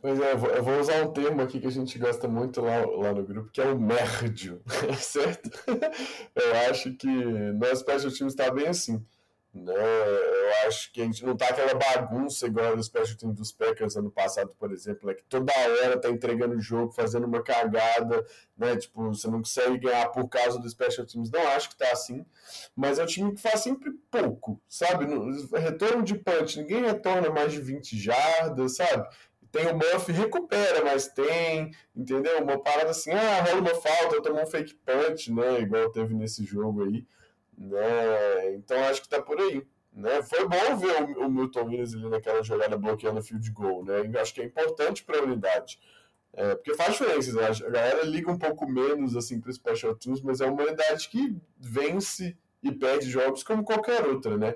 [0.05, 3.11] Pois é, eu vou usar um termo aqui que a gente gosta muito lá, lá
[3.11, 4.61] no grupo, que é o merdio,
[5.01, 5.49] certo?
[6.35, 9.03] Eu acho que nosso special time está bem assim.
[9.51, 9.73] Né?
[9.73, 13.95] Eu acho que a gente não tá aquela bagunça igual no special team dos Packers
[13.95, 18.23] ano passado, por exemplo, é que toda hora tá entregando o jogo, fazendo uma cagada,
[18.55, 18.75] né?
[18.75, 21.31] Tipo, você não consegue ganhar por causa dos special teams.
[21.31, 22.23] Não acho que tá assim,
[22.75, 25.07] mas é um time que faz sempre pouco, sabe?
[25.07, 29.07] No retorno de punch, ninguém retorna mais de 20 jardas, sabe?
[29.55, 32.43] Tem o Muff, recupera, mas tem, entendeu?
[32.43, 35.61] Uma parada assim, ah, rola uma falta, tomou um fake punch, né?
[35.61, 37.07] Igual teve nesse jogo aí.
[37.57, 38.55] Né?
[38.55, 39.65] Então acho que está por aí.
[39.93, 40.21] Né?
[40.23, 43.85] Foi bom ver o, o Milton Williams ali naquela jogada bloqueando o field goal.
[43.85, 44.11] Né?
[44.19, 45.79] Acho que é importante para a unidade.
[46.33, 47.47] É, porque faz diferença, né?
[47.47, 51.33] a galera liga um pouco menos assim para special teams, mas é uma unidade que
[51.57, 54.55] vence e perde jogos como qualquer outra, né?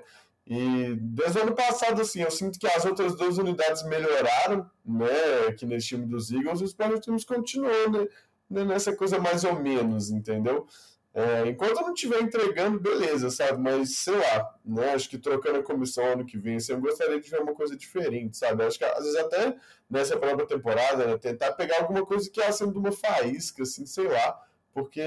[0.50, 5.46] E desde o ano passado, assim, eu sinto que as outras duas unidades melhoraram, né?
[5.48, 8.08] Aqui nesse time dos Eagles, e os teams continuam
[8.50, 8.64] né?
[8.64, 10.66] nessa coisa mais ou menos, entendeu?
[11.14, 13.62] É, enquanto não estiver entregando, beleza, sabe?
[13.62, 14.92] Mas sei lá, né?
[14.92, 17.76] Acho que trocando a comissão ano que vem, assim, eu gostaria de ver uma coisa
[17.76, 18.64] diferente, sabe?
[18.64, 19.56] Acho que às vezes até
[19.88, 24.08] nessa própria temporada, né, tentar pegar alguma coisa que é sendo uma faísca, assim, sei
[24.08, 24.36] lá,
[24.74, 25.00] porque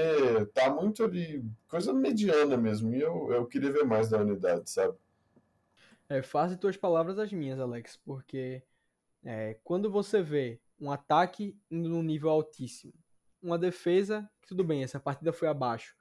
[0.54, 4.94] tá muito ali, coisa mediana mesmo, e eu, eu queria ver mais da unidade, sabe?
[6.08, 8.62] É, faz tuas palavras as minhas, Alex, porque
[9.24, 12.92] é, quando você vê um ataque indo num nível altíssimo,
[13.42, 15.94] uma defesa, que tudo bem, essa partida foi abaixo,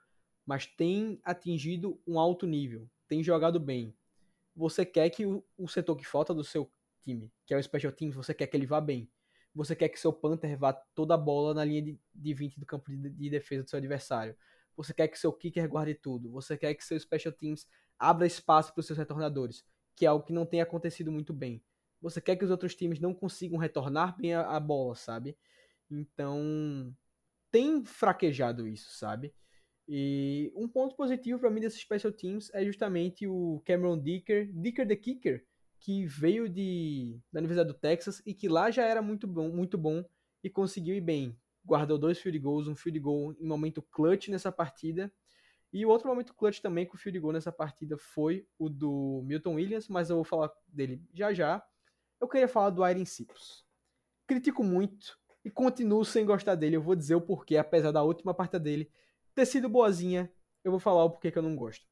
[0.46, 3.96] mas tem atingido um alto nível, tem jogado bem.
[4.56, 6.70] Você quer que o, o setor que falta do seu
[7.02, 9.10] time, que é o Special Teams, você quer que ele vá bem.
[9.56, 12.66] Você quer que seu Panther vá toda a bola na linha de, de 20 do
[12.66, 14.36] campo de, de defesa do seu adversário.
[14.76, 16.32] Você quer que seu kicker guarde tudo.
[16.32, 17.68] Você quer que seu Special Teams
[18.00, 19.64] abra espaço para os seus retornadores,
[19.96, 21.64] que é algo que não tem acontecido muito bem.
[22.02, 25.38] Você quer que os outros times não consigam retornar bem a, a bola, sabe?
[25.90, 26.94] Então,
[27.52, 29.34] tem fraquejado isso, sabe?
[29.88, 34.88] E um ponto positivo para mim desses special teams é justamente o Cameron Dicker, Dicker
[34.88, 35.46] the Kicker,
[35.80, 39.78] que veio de, da Universidade do Texas e que lá já era muito bom, muito
[39.78, 40.04] bom
[40.44, 41.38] e conseguiu ir bem.
[41.66, 45.12] Guardou dois field goals, um field goal em momento clutch nessa partida.
[45.74, 49.24] E o outro momento clutch também com o field goal nessa partida foi o do
[49.26, 51.66] Milton Williams, mas eu vou falar dele já já.
[52.22, 53.66] Eu queria falar do Iron Cipos.
[54.28, 56.76] Critico muito e continuo sem gostar dele.
[56.76, 58.92] Eu vou dizer o porquê, apesar da última partida dele
[59.34, 60.32] ter sido boazinha,
[60.64, 61.86] eu vou falar o porquê que eu não gosto.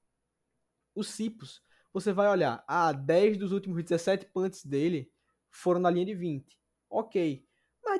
[0.93, 1.61] O Cipos
[1.91, 5.11] você vai olhar, ah, 10 dos últimos 17 punts dele
[5.49, 6.57] foram na linha de 20.
[6.89, 7.45] Ok.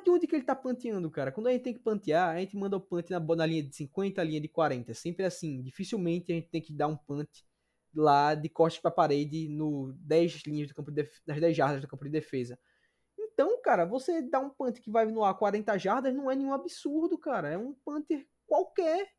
[0.04, 1.32] De onde que ele tá panteando, cara?
[1.32, 3.76] Quando a gente tem que pantear, a gente manda o punt na, na linha de
[3.76, 4.92] 50, linha de 40.
[4.92, 5.62] É sempre assim.
[5.62, 7.30] Dificilmente a gente tem que dar um punt
[7.94, 11.88] lá de corte para parede no 10 linhas do campo de nas 10 jardas do
[11.88, 12.58] campo de defesa.
[13.18, 16.54] Então, cara, você dá um punt que vai no ar 40 jardas não é nenhum
[16.54, 17.50] absurdo, cara.
[17.50, 19.10] É um punter qualquer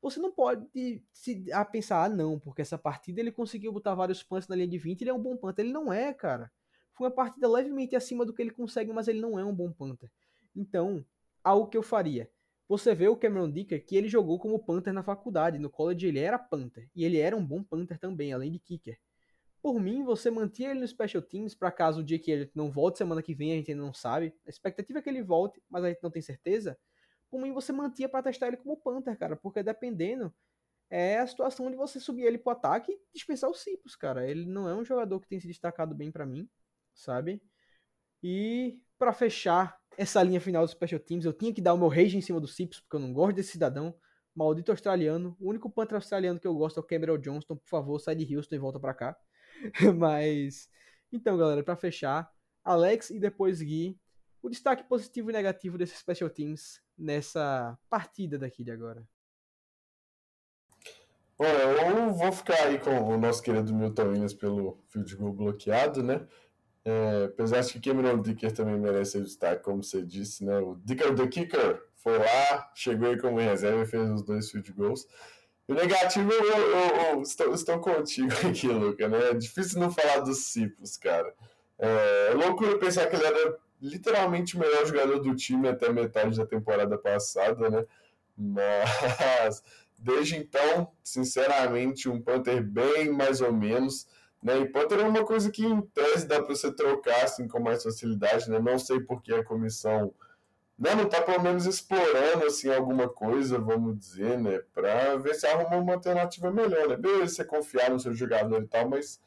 [0.00, 0.66] você não pode
[1.12, 4.68] se a pensar, ah, não, porque essa partida ele conseguiu botar vários punts na linha
[4.68, 5.64] de 20, ele é um bom punter.
[5.64, 6.50] Ele não é, cara.
[6.98, 9.72] Foi uma partida levemente acima do que ele consegue, mas ele não é um bom
[9.72, 10.10] punter.
[10.54, 11.04] Então,
[11.42, 12.30] algo que eu faria.
[12.68, 16.18] Você vê o Cameron Dicker que ele jogou como punter na faculdade, no college ele
[16.18, 18.98] era punter, e ele era um bom punter também, além de kicker.
[19.62, 22.70] Por mim, você mantinha ele no Special Teams para caso o dia que ele não
[22.70, 24.34] volte semana que vem, a gente ainda não sabe.
[24.46, 26.78] A expectativa é que ele volte, mas a gente não tem certeza
[27.30, 30.32] por mim você mantinha para testar ele como Panther, cara, porque dependendo
[30.90, 34.26] é a situação de você subir ele pro ataque e dispensar o Cipos, cara.
[34.26, 36.48] Ele não é um jogador que tem se destacado bem para mim,
[36.98, 37.40] sabe?
[38.22, 41.88] E para fechar essa linha final dos Special Teams, eu tinha que dar o meu
[41.88, 43.94] rage em cima do Cipos, porque eu não gosto desse cidadão.
[44.34, 45.36] Maldito australiano.
[45.40, 47.56] O único Panther australiano que eu gosto é o Cameron Johnston.
[47.56, 49.16] Por favor, sai de Houston e volta pra cá.
[49.98, 50.68] Mas.
[51.10, 52.30] Então, galera, para fechar,
[52.62, 53.98] Alex e depois Gui.
[54.40, 59.04] O destaque positivo e negativo desses Special Teams nessa partida daqui de agora?
[61.36, 66.02] Bom, eu vou ficar aí com o nosso querido Milton Williams pelo field goal bloqueado,
[66.02, 66.26] né?
[66.88, 70.58] É, apesar de que Cameron Dicker também merece destaque, como você disse, né?
[70.58, 74.72] O Dicker the Kicker foi lá, chegou aí como reserva e fez os dois field
[74.72, 75.06] goals.
[75.68, 79.32] O negativo, eu, eu, eu estou, estou, contigo aqui, Luca, né?
[79.32, 81.30] É difícil não falar dos Cipos, cara.
[81.78, 86.38] É, é loucura pensar que ele era literalmente o melhor jogador do time até metade
[86.38, 87.84] da temporada passada, né?
[88.34, 89.62] Mas
[90.00, 94.06] desde então, sinceramente, um Panther bem mais ou menos.
[94.42, 94.60] Né?
[94.60, 97.82] E Panther é uma coisa que em tese dá para você trocar assim, com mais
[97.82, 98.50] facilidade.
[98.50, 98.58] Né?
[98.58, 100.14] Não sei por que a comissão
[100.78, 104.60] né, não está pelo menos explorando assim, alguma coisa, vamos dizer, né?
[104.72, 106.88] Para ver se arruma uma alternativa melhor.
[106.88, 106.96] Né?
[106.96, 109.20] Beleza, você confiar no seu jogador e tal, mas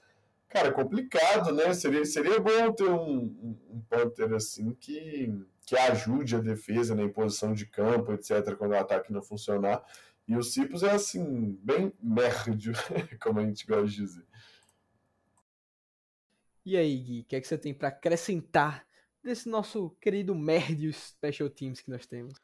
[0.51, 1.73] Cara, é complicado, né?
[1.73, 5.33] Seria, seria bom ter um, um, Panther assim que,
[5.65, 9.81] que ajude a defesa na né, posição de campo, etc., quando o ataque não funcionar.
[10.27, 12.73] E o Cipos é assim, bem médio,
[13.23, 14.25] como a gente gosta de dizer.
[16.63, 18.85] E aí, Gui, o que é que você tem para acrescentar
[19.23, 22.39] desse nosso querido médio Special Teams que nós temos?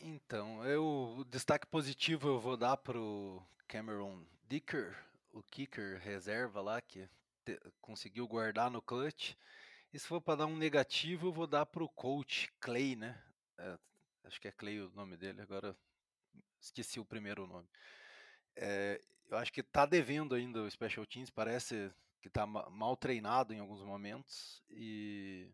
[0.00, 0.84] Então, eu,
[1.18, 4.96] o destaque positivo eu vou dar pro Cameron Dicker,
[5.32, 7.08] o kicker reserva lá que
[7.44, 9.34] te, conseguiu guardar no clutch.
[9.92, 13.16] E se for para dar um negativo, eu vou dar pro coach Clay, né?
[13.58, 13.78] É,
[14.24, 15.76] acho que é Clay o nome dele, agora
[16.60, 17.68] esqueci o primeiro nome.
[18.56, 21.92] É, eu acho que tá devendo ainda o Special Teams, parece
[22.22, 25.50] que tá mal treinado em alguns momentos e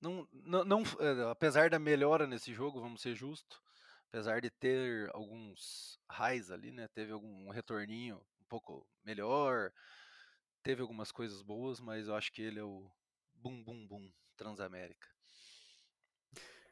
[0.00, 3.60] não, não, não é, apesar da melhora nesse jogo, vamos ser justos,
[4.08, 8.20] apesar de ter alguns highs ali, né, teve algum retorninho
[8.52, 9.72] pouco melhor.
[10.62, 12.90] Teve algumas coisas boas, mas eu acho que ele é o
[13.34, 15.08] bum bum bum Transamérica.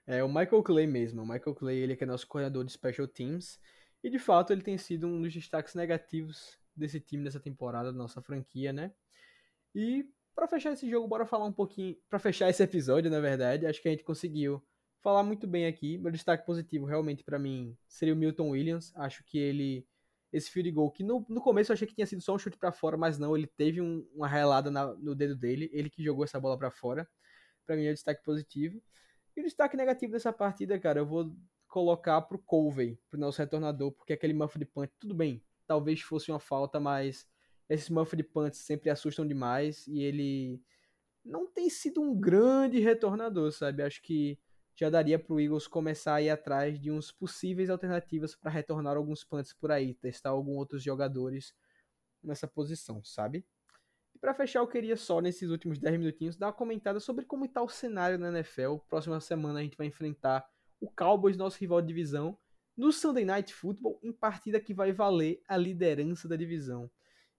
[0.07, 1.23] É o Michael Clay mesmo.
[1.23, 3.59] O Michael Clay, ele é é nosso coordenador de Special Teams.
[4.03, 7.99] E de fato ele tem sido um dos destaques negativos desse time dessa temporada, da
[7.99, 8.93] nossa franquia, né?
[9.75, 11.97] E para fechar esse jogo, bora falar um pouquinho.
[12.09, 14.62] para fechar esse episódio, na verdade, acho que a gente conseguiu
[15.03, 15.99] falar muito bem aqui.
[15.99, 18.93] Meu destaque positivo, realmente, para mim, seria o Milton Williams.
[18.97, 19.87] Acho que ele
[20.33, 22.57] esse field goal, que no, no começo eu achei que tinha sido só um chute
[22.57, 26.05] para fora, mas não, ele teve um, uma relada na, no dedo dele, ele que
[26.05, 27.09] jogou essa bola para fora.
[27.66, 28.81] Para mim é um destaque positivo.
[29.37, 31.35] E o destaque negativo dessa partida, cara, eu vou
[31.68, 36.33] colocar pro Colvey, pro nosso retornador, porque aquele muff de punt, tudo bem, talvez fosse
[36.33, 37.29] uma falta, mas
[37.68, 40.61] esses de punts sempre assustam demais e ele
[41.25, 43.85] não tem sido um grande retornador, sabe?
[43.85, 44.37] Acho que
[44.75, 48.97] já daria para o Eagles começar a ir atrás de uns possíveis alternativas para retornar
[48.97, 51.55] alguns punts por aí, testar alguns outros jogadores
[52.21, 53.47] nessa posição, sabe?
[54.12, 57.45] E para fechar, eu queria só nesses últimos 10 minutinhos dar uma comentada sobre como
[57.45, 58.79] está o cenário na NFL.
[58.89, 60.45] Próxima semana a gente vai enfrentar
[60.81, 62.37] o Cowboys, nosso rival de divisão,
[62.81, 66.91] no Sunday Night Football, em partida que vai valer a liderança da divisão.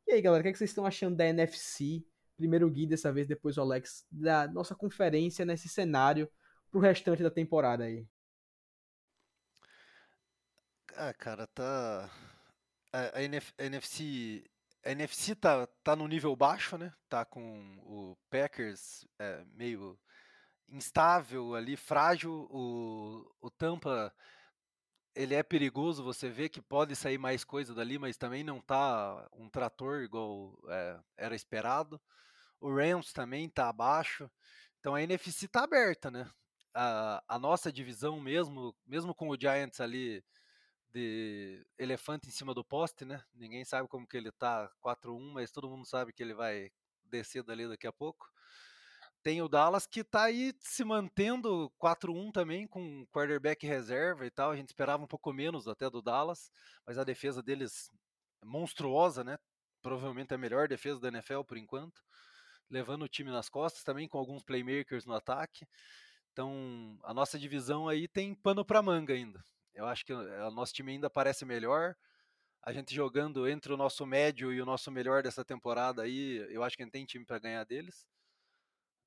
[0.08, 2.06] E aí, galera, o que, é que vocês estão achando da NFC?
[2.38, 6.30] Primeiro o Gui dessa vez, depois o Alex, da nossa conferência nesse cenário
[6.70, 8.08] pro restante da temporada aí?
[10.96, 12.08] Ah, cara, tá.
[12.94, 14.44] A, a, NF, a NFC.
[14.86, 16.94] A NFC tá, tá no nível baixo, né?
[17.10, 20.00] Tá com o Packers é, meio
[20.70, 22.48] instável ali, frágil.
[22.52, 24.14] O, o Tampa,
[25.16, 29.30] ele é perigoso, você vê que pode sair mais coisa dali, mas também não tá
[29.34, 31.99] um trator igual é, era esperado.
[32.59, 34.30] O Rams também tá abaixo.
[34.80, 36.30] Então a NFC tá aberta, né?
[36.74, 40.24] a, a nossa divisão mesmo, mesmo com o Giants ali
[40.93, 43.24] de elefante em cima do poste, né?
[43.34, 46.70] Ninguém sabe como que ele tá 4-1, mas todo mundo sabe que ele vai
[47.05, 48.30] descer dali daqui a pouco.
[49.24, 54.51] Tem o Dallas que tá aí se mantendo 4-1 também com quarterback reserva e tal.
[54.51, 56.51] A gente esperava um pouco menos até do Dallas,
[56.86, 57.91] mas a defesa deles
[58.41, 59.38] é monstruosa, né?
[59.82, 62.01] Provavelmente a melhor defesa da NFL por enquanto,
[62.69, 65.67] levando o time nas costas também com alguns playmakers no ataque.
[66.32, 69.43] Então, a nossa divisão aí tem pano para manga ainda.
[69.74, 71.95] Eu acho que eh, o nosso time ainda parece melhor.
[72.63, 76.63] A gente jogando entre o nosso médio e o nosso melhor dessa temporada aí, eu
[76.63, 78.05] acho que a gente tem time para ganhar deles.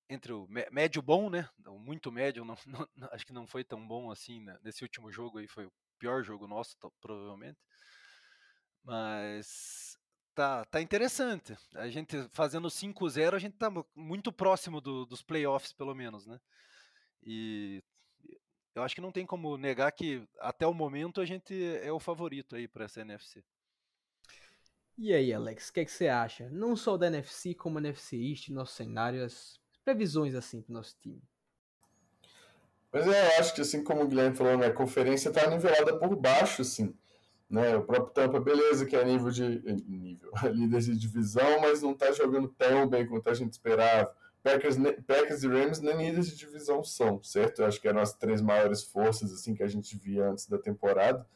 [0.09, 1.49] Entre o médio bom, né?
[1.67, 4.59] Muito médio, não, não, acho que não foi tão bom assim né?
[4.63, 7.59] nesse último jogo aí, foi o pior jogo nosso, provavelmente.
[8.83, 9.99] Mas
[10.35, 11.57] tá, tá interessante.
[11.75, 16.39] A gente fazendo 5-0, a gente tá muito próximo do, dos playoffs, pelo menos, né?
[17.23, 17.83] E
[18.75, 22.01] eu acho que não tem como negar que até o momento a gente é o
[22.01, 23.43] favorito aí para essa NFC.
[24.97, 26.49] E aí, Alex, o que, é que você acha?
[26.51, 30.97] Não só da NFC, como NFC East, nosso cenário, as previsões assim para o nosso
[31.01, 31.23] time.
[32.91, 35.99] Pois é, eu acho que assim como o Guilherme falou, né, a conferência está nivelada
[35.99, 36.95] por baixo, assim.
[37.51, 37.77] Né?
[37.77, 42.13] O próprio Tampa, beleza, que é nível de nível, líder de divisão, mas não está
[42.13, 44.15] jogando tão bem quanto a gente esperava.
[44.43, 44.77] Packers,
[45.07, 47.63] Packers e Rams nem líderes de divisão são, certo?
[47.63, 50.59] Eu acho que eram as três maiores forças assim que a gente via antes da
[50.59, 51.27] temporada.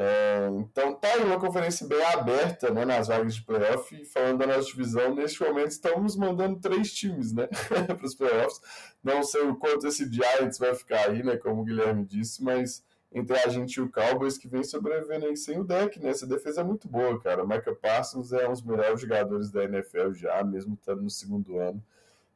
[0.00, 4.00] É, então tá aí uma conferência bem aberta né, nas vagas de playoff.
[4.00, 7.48] E falando da nossa divisão, neste momento estamos mandando três times né,
[7.96, 8.60] para os playoffs.
[9.02, 12.84] Não sei o quanto esse Giants vai ficar aí, né, como o Guilherme disse, mas
[13.10, 16.10] entre a gente e o Cowboys que vem sobrevivendo aí sem o deck, né?
[16.10, 17.42] Essa defesa é muito boa, cara.
[17.42, 21.58] O Micah Parsons é um dos melhores jogadores da NFL já, mesmo estando no segundo
[21.58, 21.82] ano.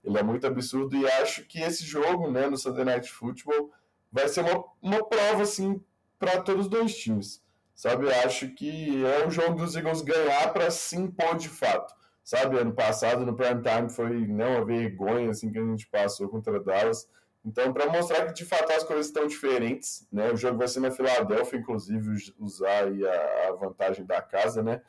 [0.03, 3.71] Ele é muito absurdo e acho que esse jogo, né, no Sunday Night Football,
[4.11, 5.81] vai ser uma, uma prova, assim,
[6.19, 7.42] para todos os dois times.
[7.75, 11.95] Sabe, eu acho que é um jogo dos Eagles ganhar para se impor de fato.
[12.23, 16.29] Sabe, ano passado no prime time foi né, uma vergonha assim que a gente passou
[16.29, 17.09] contra Dallas.
[17.45, 20.31] Então, para mostrar que de fato as coisas estão diferentes, né?
[20.31, 24.81] O jogo vai ser na Filadélfia, inclusive usar a, a vantagem da casa, né?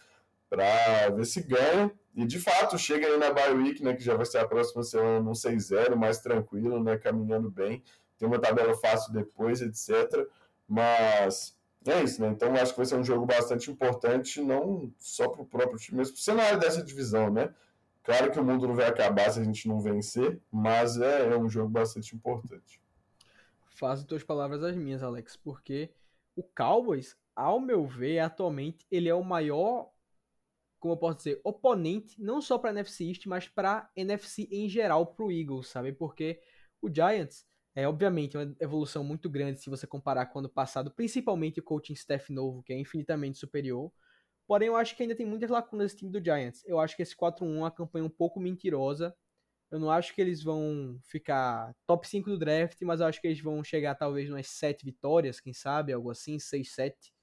[0.47, 4.15] Para ver se ganha e de fato, chega aí na bye week, né, que já
[4.15, 7.84] vai ser a próxima semana num 6-0, mais tranquilo, né, caminhando bem.
[8.19, 10.27] Tem uma tabela fácil depois, etc.
[10.67, 11.57] Mas
[11.91, 12.29] é isso, né?
[12.29, 15.97] Então acho que vai ser um jogo bastante importante, não só para o próprio time,
[15.97, 17.53] mas para o cenário dessa divisão, né?
[18.03, 21.38] Claro que o mundo não vai acabar se a gente não vencer, mas é, é
[21.38, 22.81] um jogo bastante importante.
[23.75, 25.89] Faço tuas palavras as minhas, Alex, porque
[26.36, 29.89] o Cowboys, ao meu ver, atualmente ele é o maior
[30.84, 35.05] como eu posso dizer, oponente, não só para NFC East, mas para NFC em geral,
[35.05, 35.93] para o Eagles, sabe?
[35.93, 36.41] Porque
[36.81, 40.91] o Giants é, obviamente, uma evolução muito grande se você comparar com o ano passado,
[40.91, 43.91] principalmente o coaching staff novo, que é infinitamente superior.
[44.47, 46.63] Porém, eu acho que ainda tem muitas lacunas esse time do Giants.
[46.65, 49.15] Eu acho que esse 4-1 é uma campanha um pouco mentirosa.
[49.71, 53.28] Eu não acho que eles vão ficar top 5 do draft, mas eu acho que
[53.28, 57.13] eles vão chegar talvez umas 7 vitórias, quem sabe, algo assim, 6, 7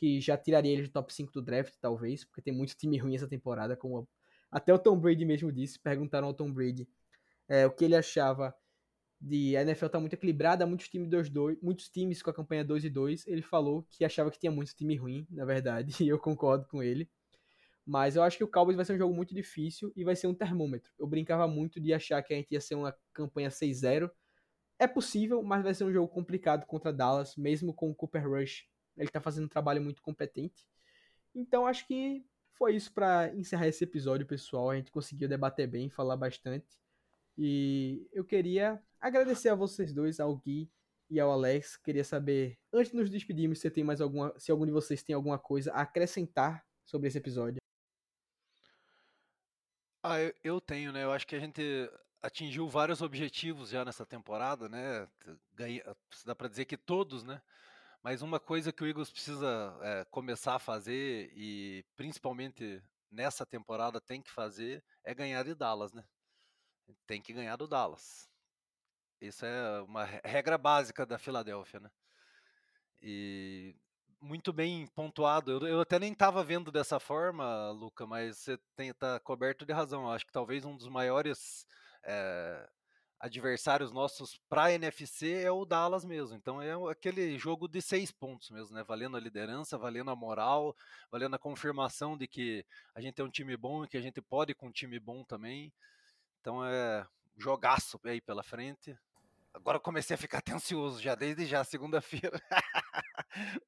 [0.00, 3.14] que já tiraria ele do top 5 do draft, talvez, porque tem muito time ruim
[3.14, 4.08] essa temporada, como
[4.50, 6.88] até o Tom Brady mesmo disse, perguntaram ao Tom Brady
[7.46, 8.54] é, o que ele achava
[9.20, 12.64] de a NFL tá muito equilibrada, muitos times, dois, dois, muitos times com a campanha
[12.64, 13.26] 2 e 2.
[13.26, 16.82] Ele falou que achava que tinha muito time ruim, na verdade, e eu concordo com
[16.82, 17.08] ele.
[17.84, 20.26] Mas eu acho que o Cowboys vai ser um jogo muito difícil e vai ser
[20.26, 20.90] um termômetro.
[20.98, 24.10] Eu brincava muito de achar que a gente ia ser uma campanha 6-0.
[24.78, 28.66] É possível, mas vai ser um jogo complicado contra Dallas, mesmo com o Cooper Rush.
[28.96, 30.66] Ele tá fazendo um trabalho muito competente.
[31.34, 34.70] Então acho que foi isso para encerrar esse episódio, pessoal.
[34.70, 36.78] A gente conseguiu debater bem, falar bastante.
[37.36, 40.70] E eu queria agradecer a vocês dois, ao Gui
[41.08, 41.76] e ao Alex.
[41.76, 45.14] Queria saber, antes de nos despedirmos, se tem mais alguma, se algum de vocês tem
[45.14, 47.58] alguma coisa a acrescentar sobre esse episódio.
[50.02, 51.04] Ah, eu, eu tenho, né?
[51.04, 51.62] Eu acho que a gente
[52.22, 55.08] atingiu vários objetivos já nessa temporada, né?
[55.54, 55.84] Ganha,
[56.24, 57.40] dá para dizer que todos, né?
[58.02, 64.00] Mas uma coisa que o Eagles precisa é, começar a fazer e principalmente nessa temporada
[64.00, 66.02] tem que fazer é ganhar de Dallas, né?
[67.06, 68.29] Tem que ganhar do Dallas.
[69.20, 71.90] Isso é uma regra básica da Filadélfia, né?
[73.02, 73.74] E
[74.20, 75.50] muito bem pontuado.
[75.52, 80.04] Eu, eu até nem estava vendo dessa forma, Luca, mas você está coberto de razão.
[80.04, 81.66] Eu acho que talvez um dos maiores
[82.04, 82.68] é,
[83.18, 86.36] adversários nossos para a NFC é o Dallas mesmo.
[86.36, 88.82] Então é aquele jogo de seis pontos mesmo, né?
[88.82, 90.74] Valendo a liderança, valendo a moral,
[91.10, 92.64] valendo a confirmação de que
[92.94, 95.22] a gente é um time bom e que a gente pode com um time bom
[95.24, 95.70] também.
[96.40, 97.06] Então é
[97.36, 98.96] jogaço aí pela frente.
[99.52, 102.40] Agora comecei a ficar atencioso já desde já segunda-feira.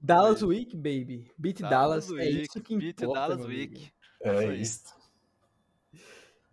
[0.00, 1.30] Dallas Week, baby.
[1.36, 3.20] Beat Dallas, Dallas é isso que Beat importa.
[3.20, 3.92] Dallas Week.
[4.22, 4.96] É isso.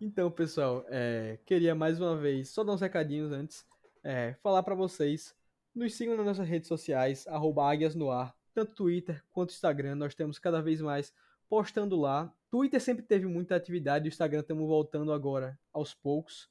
[0.00, 3.64] Então, pessoal, é, queria mais uma vez só dar uns recadinhos antes.
[4.04, 5.34] É, falar para vocês.
[5.74, 9.94] Nos sigam nas nossas redes sociais, arroba Águias no Ar, tanto Twitter quanto Instagram.
[9.94, 11.12] Nós temos cada vez mais
[11.48, 12.32] postando lá.
[12.50, 16.48] Twitter sempre teve muita atividade, o Instagram estamos voltando agora aos poucos.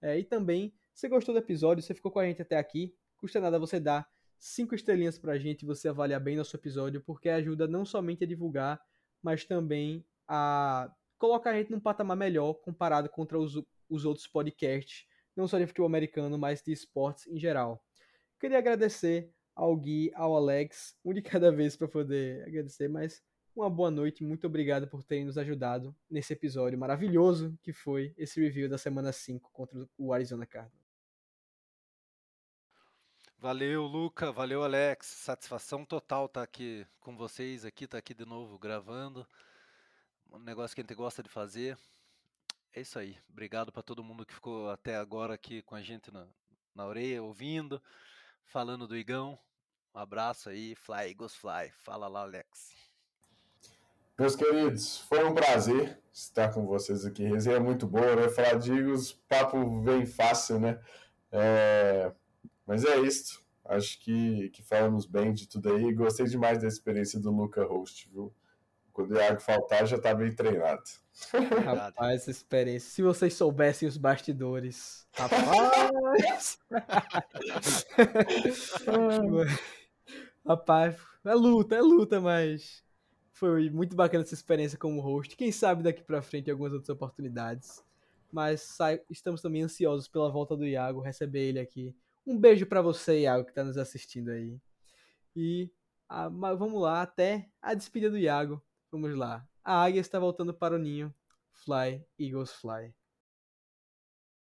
[0.00, 3.40] É, e também, se gostou do episódio, você ficou com a gente até aqui, custa
[3.40, 4.04] nada você dar
[4.36, 8.82] cinco estrelinhas pra gente, você avaliar bem nosso episódio, porque ajuda não somente a divulgar,
[9.22, 15.06] mas também a colocar a gente num patamar melhor comparado contra os, os outros podcasts,
[15.36, 17.80] não só de futebol americano, mas de esportes em geral.
[18.40, 23.22] Queria agradecer ao Gui, ao Alex, um de cada vez para poder agradecer, mas
[23.54, 28.40] uma boa noite, muito obrigado por terem nos ajudado nesse episódio maravilhoso que foi esse
[28.40, 30.77] review da semana 5 contra o Arizona Cardinals.
[33.40, 34.32] Valeu, Luca.
[34.32, 35.06] Valeu, Alex.
[35.06, 39.24] Satisfação total estar tá aqui com vocês aqui, estar tá aqui de novo gravando.
[40.32, 41.78] Um negócio que a gente gosta de fazer.
[42.74, 43.16] É isso aí.
[43.30, 46.26] Obrigado para todo mundo que ficou até agora aqui com a gente na,
[46.74, 47.80] na orelha, ouvindo,
[48.44, 49.38] falando do Igão.
[49.94, 50.74] Um abraço aí.
[50.74, 51.70] Fly, Eagles Fly.
[51.84, 52.72] Fala lá, Alex.
[54.18, 57.22] Meus queridos, foi um prazer estar com vocês aqui.
[57.22, 58.28] Resenha muito boa, né?
[58.28, 60.80] Falar de Eagles, papo vem fácil, né?
[61.30, 62.12] É...
[62.68, 63.42] Mas é isso.
[63.64, 65.90] Acho que, que falamos bem de tudo aí.
[65.94, 68.30] Gostei demais da experiência do Luca Host, viu?
[68.92, 70.82] Quando o Iago faltar, já tá bem treinado.
[71.64, 72.90] Rapaz, essa experiência.
[72.90, 75.08] Se vocês soubessem os bastidores.
[75.14, 76.58] Rapaz!
[80.46, 82.84] Rapaz, é luta, é luta, mas
[83.32, 85.34] foi muito bacana essa experiência como host.
[85.36, 87.82] Quem sabe daqui pra frente algumas outras oportunidades.
[88.30, 88.76] Mas
[89.08, 91.96] estamos também ansiosos pela volta do Iago, receber ele aqui
[92.28, 94.60] um beijo para você, Iago, que está nos assistindo aí.
[95.34, 95.72] E
[96.06, 98.62] a, vamos lá, até a despedida do Iago.
[98.92, 99.48] Vamos lá.
[99.64, 101.12] A águia está voltando para o ninho.
[101.52, 102.94] Fly, Eagles Fly.